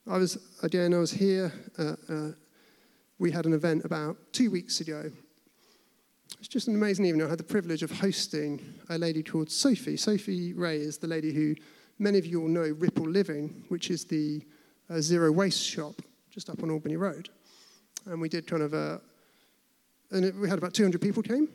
I 0.09 0.17
was, 0.17 0.37
again, 0.63 0.93
I 0.93 0.99
was 0.99 1.11
here. 1.11 1.51
Uh, 1.77 1.95
uh, 2.09 2.31
we 3.19 3.31
had 3.31 3.45
an 3.45 3.53
event 3.53 3.83
about 3.85 4.17
two 4.31 4.49
weeks 4.49 4.79
ago. 4.79 5.11
It's 6.39 6.47
just 6.47 6.67
an 6.67 6.75
amazing 6.75 7.05
evening. 7.05 7.25
I 7.25 7.29
had 7.29 7.39
the 7.39 7.43
privilege 7.43 7.83
of 7.83 7.91
hosting 7.91 8.61
a 8.89 8.97
lady 8.97 9.23
called 9.23 9.51
Sophie. 9.51 9.97
Sophie 9.97 10.53
Ray 10.53 10.77
is 10.77 10.97
the 10.97 11.07
lady 11.07 11.33
who 11.33 11.55
many 11.99 12.17
of 12.17 12.25
you 12.25 12.41
all 12.41 12.47
know 12.47 12.75
Ripple 12.77 13.09
Living, 13.09 13.65
which 13.69 13.89
is 13.89 14.05
the 14.05 14.41
uh, 14.89 15.01
zero 15.01 15.31
waste 15.31 15.63
shop 15.63 15.95
just 16.29 16.49
up 16.49 16.61
on 16.61 16.69
Albany 16.69 16.97
Road. 16.97 17.29
And 18.05 18.21
we 18.21 18.29
did 18.29 18.47
kind 18.47 18.61
of 18.61 18.73
a, 18.73 19.01
and 20.11 20.25
it, 20.25 20.35
we 20.35 20.47
had 20.47 20.59
about 20.59 20.73
200 20.73 21.01
people 21.01 21.23
came, 21.23 21.49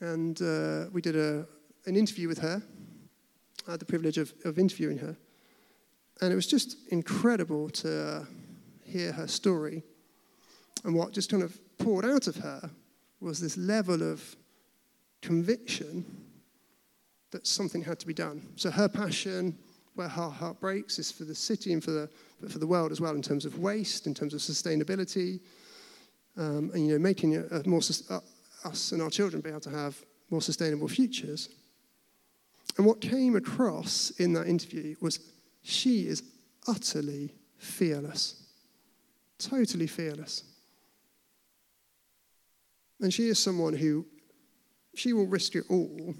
and 0.00 0.40
uh, 0.40 0.84
we 0.92 1.00
did 1.00 1.16
a, 1.16 1.46
an 1.86 1.96
interview 1.96 2.28
with 2.28 2.38
her. 2.38 2.62
I 3.66 3.72
had 3.72 3.80
the 3.80 3.86
privilege 3.86 4.18
of, 4.18 4.32
of 4.44 4.58
interviewing 4.58 4.98
her. 4.98 5.16
And 6.20 6.32
it 6.32 6.36
was 6.36 6.46
just 6.46 6.76
incredible 6.90 7.68
to 7.70 8.26
hear 8.84 9.12
her 9.12 9.26
story. 9.26 9.82
And 10.84 10.94
what 10.94 11.12
just 11.12 11.30
kind 11.30 11.42
of 11.42 11.58
poured 11.78 12.04
out 12.04 12.26
of 12.26 12.36
her 12.36 12.70
was 13.20 13.40
this 13.40 13.56
level 13.56 14.02
of 14.02 14.36
conviction 15.22 16.04
that 17.32 17.46
something 17.46 17.82
had 17.82 17.98
to 17.98 18.06
be 18.06 18.14
done. 18.14 18.46
So 18.56 18.70
her 18.70 18.88
passion, 18.88 19.58
where 19.94 20.08
her 20.08 20.28
heart 20.28 20.60
breaks, 20.60 20.98
is 20.98 21.10
for 21.10 21.24
the 21.24 21.34
city 21.34 21.72
and 21.72 21.82
for 21.82 21.90
the, 21.90 22.08
but 22.40 22.52
for 22.52 22.58
the 22.58 22.66
world 22.66 22.92
as 22.92 23.00
well, 23.00 23.14
in 23.14 23.22
terms 23.22 23.44
of 23.44 23.58
waste, 23.58 24.06
in 24.06 24.14
terms 24.14 24.32
of 24.32 24.40
sustainability, 24.40 25.40
um, 26.36 26.70
and 26.72 26.86
you 26.86 26.92
know, 26.92 26.98
making 26.98 27.36
a, 27.36 27.44
a 27.46 27.68
more 27.68 27.80
uh, 28.10 28.20
us 28.64 28.92
and 28.92 29.02
our 29.02 29.10
children 29.10 29.40
be 29.40 29.50
able 29.50 29.60
to 29.60 29.70
have 29.70 30.00
more 30.30 30.42
sustainable 30.42 30.88
futures. 30.88 31.48
And 32.76 32.86
what 32.86 33.00
came 33.00 33.36
across 33.36 34.10
in 34.18 34.32
that 34.34 34.46
interview 34.46 34.96
was 35.00 35.20
she 35.62 36.06
is 36.06 36.22
utterly 36.68 37.34
fearless, 37.58 38.42
totally 39.38 39.86
fearless. 39.86 40.44
And 43.00 43.12
she 43.12 43.28
is 43.28 43.38
someone 43.38 43.74
who 43.74 44.06
she 44.94 45.12
will 45.12 45.26
risk 45.26 45.54
it 45.54 45.64
all, 45.68 46.14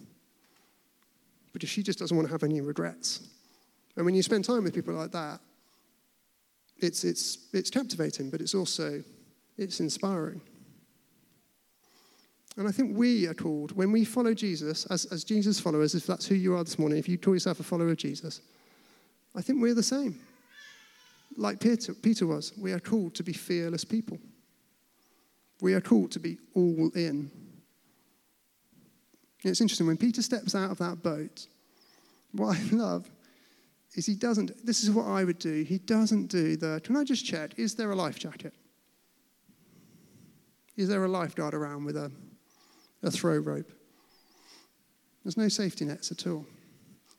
but 1.52 1.66
she 1.66 1.82
just 1.82 1.98
doesn't 1.98 2.16
want 2.16 2.28
to 2.28 2.32
have 2.32 2.42
any 2.42 2.60
regrets. 2.60 3.20
And 3.96 4.04
when 4.04 4.14
you 4.14 4.22
spend 4.22 4.44
time 4.44 4.64
with 4.64 4.74
people 4.74 4.94
like 4.94 5.12
that, 5.12 5.40
it's, 6.78 7.04
it's, 7.04 7.48
it's 7.52 7.70
captivating, 7.70 8.30
but 8.30 8.40
it's 8.42 8.54
also 8.54 9.02
it's 9.56 9.80
inspiring. 9.80 10.42
And 12.56 12.66
I 12.66 12.70
think 12.70 12.96
we 12.96 13.26
are 13.26 13.34
called, 13.34 13.72
when 13.72 13.92
we 13.92 14.04
follow 14.04 14.32
Jesus, 14.32 14.86
as, 14.86 15.04
as 15.06 15.24
Jesus 15.24 15.60
followers, 15.60 15.94
if 15.94 16.06
that's 16.06 16.26
who 16.26 16.34
you 16.34 16.56
are 16.56 16.64
this 16.64 16.78
morning, 16.78 16.98
if 16.98 17.08
you 17.08 17.18
call 17.18 17.34
yourself 17.34 17.60
a 17.60 17.62
follower 17.62 17.90
of 17.90 17.98
Jesus, 17.98 18.40
I 19.34 19.42
think 19.42 19.60
we're 19.60 19.74
the 19.74 19.82
same. 19.82 20.18
Like 21.36 21.60
Peter, 21.60 21.92
Peter 21.92 22.26
was, 22.26 22.54
we 22.56 22.72
are 22.72 22.80
called 22.80 23.14
to 23.16 23.22
be 23.22 23.34
fearless 23.34 23.84
people. 23.84 24.18
We 25.60 25.74
are 25.74 25.82
called 25.82 26.12
to 26.12 26.18
be 26.18 26.38
all 26.54 26.90
in. 26.94 27.30
It's 29.44 29.60
interesting, 29.60 29.86
when 29.86 29.98
Peter 29.98 30.22
steps 30.22 30.54
out 30.54 30.70
of 30.70 30.78
that 30.78 31.02
boat, 31.02 31.46
what 32.32 32.56
I 32.56 32.62
love 32.72 33.10
is 33.94 34.06
he 34.06 34.14
doesn't, 34.14 34.64
this 34.64 34.82
is 34.82 34.90
what 34.90 35.06
I 35.06 35.24
would 35.24 35.38
do, 35.38 35.62
he 35.62 35.78
doesn't 35.78 36.28
do 36.28 36.56
the, 36.56 36.80
can 36.82 36.96
I 36.96 37.04
just 37.04 37.24
check, 37.26 37.58
is 37.58 37.74
there 37.74 37.90
a 37.90 37.96
life 37.96 38.18
jacket? 38.18 38.54
Is 40.76 40.88
there 40.88 41.04
a 41.04 41.08
lifeguard 41.08 41.54
around 41.54 41.84
with 41.84 41.96
a, 41.96 42.10
a 43.06 43.10
throw 43.10 43.38
rope? 43.38 43.70
There's 45.24 45.36
no 45.36 45.48
safety 45.48 45.84
nets 45.84 46.10
at 46.10 46.26
all. 46.26 46.44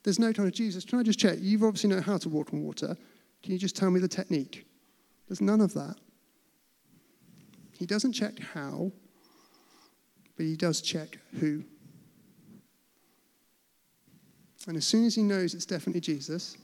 There's 0.03 0.19
no 0.19 0.31
kind 0.31 0.47
of 0.47 0.53
Jesus, 0.53 0.85
can 0.85 0.99
I 0.99 1.03
just 1.03 1.19
check? 1.19 1.37
You've 1.41 1.63
obviously 1.63 1.89
know 1.89 2.01
how 2.01 2.17
to 2.17 2.29
walk 2.29 2.53
on 2.53 2.63
water. 2.63 2.95
Can 3.43 3.51
you 3.51 3.57
just 3.57 3.75
tell 3.75 3.89
me 3.89 3.99
the 3.99 4.07
technique? 4.07 4.65
There's 5.27 5.41
none 5.41 5.61
of 5.61 5.73
that. 5.73 5.95
He 7.77 7.85
doesn't 7.85 8.13
check 8.13 8.39
how, 8.39 8.91
but 10.35 10.45
he 10.45 10.55
does 10.55 10.81
check 10.81 11.17
who. 11.39 11.63
And 14.67 14.77
as 14.77 14.85
soon 14.85 15.05
as 15.05 15.15
he 15.15 15.23
knows 15.23 15.53
it's 15.53 15.65
definitely 15.65 16.01
Jesus, 16.01 16.57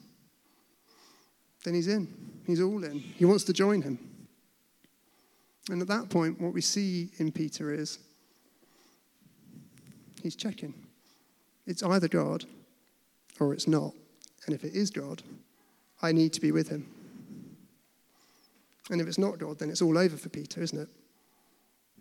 then 1.63 1.73
he's 1.73 1.88
in. 1.88 2.07
He's 2.45 2.62
all 2.62 2.83
in. 2.83 2.99
He 2.99 3.25
wants 3.25 3.43
to 3.45 3.53
join 3.53 3.81
him. 3.81 3.99
And 5.69 5.81
at 5.81 5.88
that 5.88 6.09
point, 6.09 6.41
what 6.41 6.53
we 6.53 6.62
see 6.62 7.12
in 7.17 7.31
Peter 7.31 7.73
is 7.73 7.99
he's 10.23 10.36
checking. 10.36 10.73
It's 11.67 11.83
either 11.83 12.07
God 12.07 12.45
or 13.39 13.53
it's 13.53 13.67
not. 13.67 13.93
And 14.45 14.55
if 14.55 14.63
it 14.63 14.73
is 14.73 14.89
God, 14.89 15.21
I 16.01 16.12
need 16.12 16.33
to 16.33 16.41
be 16.41 16.51
with 16.51 16.69
him. 16.69 16.88
And 18.89 18.99
if 18.99 19.07
it's 19.07 19.17
not 19.17 19.38
God, 19.38 19.59
then 19.59 19.69
it's 19.69 19.81
all 19.81 19.97
over 19.97 20.17
for 20.17 20.29
Peter, 20.29 20.62
isn't 20.62 20.79
it? 20.79 20.89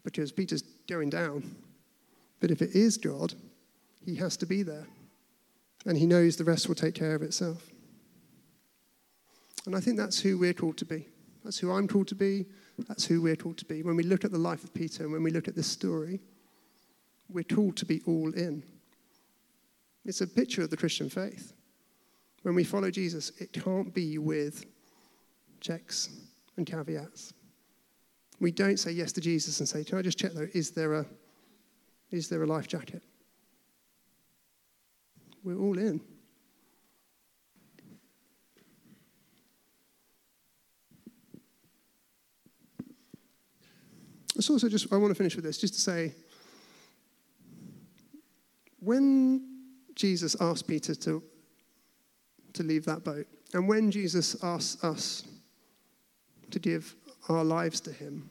Because 0.02 0.32
Peter's 0.32 0.62
going 0.88 1.10
down. 1.10 1.54
But 2.40 2.50
if 2.50 2.60
it 2.60 2.74
is 2.74 2.96
God, 2.96 3.34
he 4.04 4.16
has 4.16 4.36
to 4.38 4.46
be 4.46 4.62
there. 4.62 4.86
And 5.86 5.96
he 5.96 6.06
knows 6.06 6.36
the 6.36 6.44
rest 6.44 6.68
will 6.68 6.74
take 6.74 6.94
care 6.94 7.14
of 7.14 7.22
itself. 7.22 7.68
And 9.66 9.76
I 9.76 9.80
think 9.80 9.96
that's 9.96 10.20
who 10.20 10.38
we're 10.38 10.54
called 10.54 10.76
to 10.78 10.84
be. 10.84 11.06
That's 11.44 11.58
who 11.58 11.70
I'm 11.70 11.86
called 11.86 12.08
to 12.08 12.14
be. 12.16 12.46
That's 12.88 13.04
who 13.04 13.22
we're 13.22 13.36
called 13.36 13.58
to 13.58 13.64
be. 13.64 13.82
When 13.82 13.96
we 13.96 14.02
look 14.02 14.24
at 14.24 14.32
the 14.32 14.38
life 14.38 14.64
of 14.64 14.74
Peter 14.74 15.04
and 15.04 15.12
when 15.12 15.22
we 15.22 15.30
look 15.30 15.46
at 15.46 15.54
this 15.54 15.68
story, 15.68 16.20
we're 17.28 17.44
called 17.44 17.76
to 17.76 17.86
be 17.86 18.02
all 18.06 18.32
in. 18.34 18.62
It's 20.04 20.20
a 20.20 20.26
picture 20.26 20.62
of 20.62 20.70
the 20.70 20.76
Christian 20.76 21.08
faith. 21.08 21.52
When 22.42 22.54
we 22.54 22.64
follow 22.64 22.90
Jesus, 22.90 23.30
it 23.38 23.52
can't 23.52 23.94
be 23.94 24.18
with 24.18 24.66
checks 25.60 26.10
and 26.56 26.66
caveats. 26.66 27.32
We 28.40 28.50
don't 28.50 28.78
say 28.78 28.90
yes 28.90 29.12
to 29.12 29.20
Jesus 29.20 29.60
and 29.60 29.68
say, 29.68 29.84
Can 29.84 29.98
I 29.98 30.02
just 30.02 30.18
check 30.18 30.32
though, 30.32 30.48
is 30.52 30.72
there 30.72 30.94
a, 30.94 31.06
is 32.10 32.28
there 32.28 32.42
a 32.42 32.46
life 32.46 32.66
jacket? 32.66 33.02
We're 35.44 35.58
all 35.58 35.78
in. 35.78 36.00
It's 44.36 44.50
also 44.50 44.68
just, 44.68 44.92
I 44.92 44.96
want 44.96 45.10
to 45.10 45.14
finish 45.14 45.36
with 45.36 45.44
this, 45.44 45.58
just 45.58 45.74
to 45.74 45.80
say, 45.80 46.14
when 48.82 49.48
Jesus 49.94 50.36
asked 50.40 50.66
Peter 50.66 50.94
to, 50.94 51.22
to 52.52 52.62
leave 52.62 52.84
that 52.86 53.04
boat. 53.04 53.26
And 53.54 53.68
when 53.68 53.90
Jesus 53.90 54.42
asks 54.42 54.82
us 54.82 55.24
to 56.50 56.58
give 56.58 56.96
our 57.28 57.44
lives 57.44 57.80
to 57.82 57.92
him, 57.92 58.28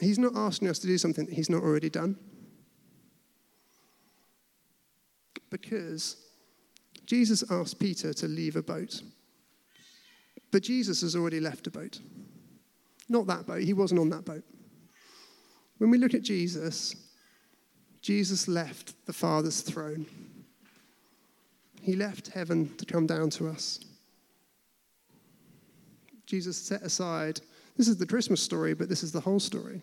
he's 0.00 0.18
not 0.18 0.36
asking 0.36 0.68
us 0.68 0.78
to 0.80 0.86
do 0.86 0.98
something 0.98 1.26
that 1.26 1.34
he's 1.34 1.48
not 1.48 1.62
already 1.62 1.88
done. 1.88 2.16
Because 5.48 6.16
Jesus 7.06 7.42
asked 7.50 7.80
Peter 7.80 8.12
to 8.12 8.28
leave 8.28 8.56
a 8.56 8.62
boat. 8.62 9.02
But 10.50 10.62
Jesus 10.62 11.00
has 11.00 11.16
already 11.16 11.40
left 11.40 11.66
a 11.66 11.70
boat. 11.70 11.98
Not 13.08 13.26
that 13.28 13.46
boat, 13.46 13.62
he 13.62 13.72
wasn't 13.72 14.00
on 14.00 14.10
that 14.10 14.24
boat. 14.24 14.44
When 15.78 15.90
we 15.90 15.98
look 15.98 16.14
at 16.14 16.22
Jesus, 16.22 16.94
Jesus 18.00 18.48
left 18.48 18.94
the 19.06 19.12
Father's 19.12 19.60
throne. 19.60 20.06
He 21.82 21.96
left 21.96 22.28
heaven 22.28 22.74
to 22.76 22.84
come 22.84 23.06
down 23.06 23.30
to 23.30 23.48
us. 23.48 23.80
Jesus 26.26 26.56
set 26.56 26.82
aside, 26.82 27.40
this 27.76 27.88
is 27.88 27.96
the 27.96 28.06
Christmas 28.06 28.42
story, 28.42 28.74
but 28.74 28.88
this 28.88 29.02
is 29.02 29.12
the 29.12 29.20
whole 29.20 29.40
story. 29.40 29.80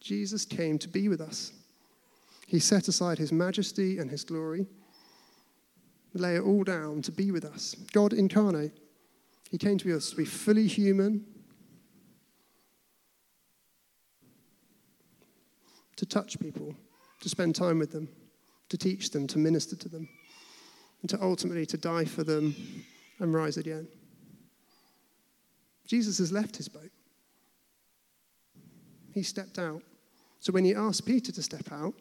Jesus 0.00 0.44
came 0.44 0.78
to 0.78 0.88
be 0.88 1.08
with 1.08 1.20
us. 1.20 1.52
He 2.46 2.58
set 2.58 2.88
aside 2.88 3.18
his 3.18 3.32
majesty 3.32 3.98
and 3.98 4.10
his 4.10 4.24
glory, 4.24 4.66
lay 6.14 6.36
it 6.36 6.42
all 6.42 6.64
down 6.64 7.02
to 7.02 7.12
be 7.12 7.30
with 7.30 7.44
us. 7.44 7.76
God 7.92 8.12
incarnate. 8.12 8.76
He 9.50 9.58
came 9.58 9.78
to 9.78 9.84
be 9.84 9.92
us 9.92 10.10
to 10.10 10.16
be 10.16 10.24
fully 10.24 10.66
human, 10.66 11.24
to 15.96 16.06
touch 16.06 16.38
people, 16.40 16.74
to 17.20 17.28
spend 17.28 17.54
time 17.54 17.78
with 17.78 17.92
them, 17.92 18.08
to 18.68 18.78
teach 18.78 19.10
them, 19.10 19.26
to 19.28 19.38
minister 19.38 19.76
to 19.76 19.88
them, 19.88 20.08
and 21.00 21.10
to 21.10 21.22
ultimately 21.22 21.66
to 21.66 21.76
die 21.76 22.04
for 22.04 22.24
them 22.24 22.54
and 23.18 23.32
rise 23.32 23.56
again. 23.56 23.86
Jesus 25.86 26.18
has 26.18 26.32
left 26.32 26.56
his 26.56 26.68
boat. 26.68 26.90
He 29.12 29.22
stepped 29.22 29.58
out. 29.58 29.82
So 30.38 30.52
when 30.52 30.64
he 30.64 30.74
asked 30.74 31.04
Peter 31.04 31.32
to 31.32 31.42
step 31.42 31.72
out, 31.72 31.94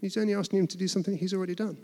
he's 0.00 0.16
only 0.16 0.34
asking 0.34 0.60
him 0.60 0.66
to 0.68 0.78
do 0.78 0.88
something 0.88 1.16
he's 1.16 1.34
already 1.34 1.54
done. 1.54 1.76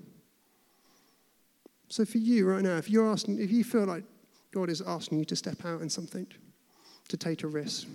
So 1.89 2.05
for 2.05 2.19
you 2.19 2.49
right 2.49 2.62
now, 2.62 2.77
if 2.77 2.89
you're 2.89 3.11
asking, 3.11 3.41
if 3.41 3.51
you 3.51 3.65
feel 3.65 3.85
like 3.85 4.05
God 4.53 4.71
is 4.71 4.81
asking 4.81 5.19
you 5.19 5.25
to 5.27 5.37
step 5.37 5.65
out 5.65 5.83
in 5.83 5.91
something, 5.91 6.27
to 7.09 7.17
take 7.17 7.43
a 7.43 7.47
risk, 7.47 7.87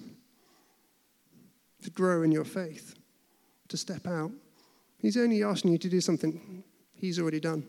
to 1.84 1.90
grow 1.90 2.24
in 2.24 2.32
your 2.32 2.46
faith, 2.46 2.96
to 3.72 3.78
step 3.78 4.06
out. 4.06 4.32
He's 5.00 5.18
only 5.18 5.44
asking 5.44 5.72
you 5.72 5.78
to 5.80 5.90
do 5.90 6.00
something 6.00 6.64
he's 6.94 7.20
already 7.20 7.40
done 7.40 7.66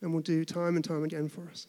and 0.00 0.12
will 0.12 0.22
do 0.22 0.44
time 0.44 0.76
and 0.76 0.84
time 0.84 1.04
again 1.04 1.28
for 1.28 1.48
us. 1.48 1.66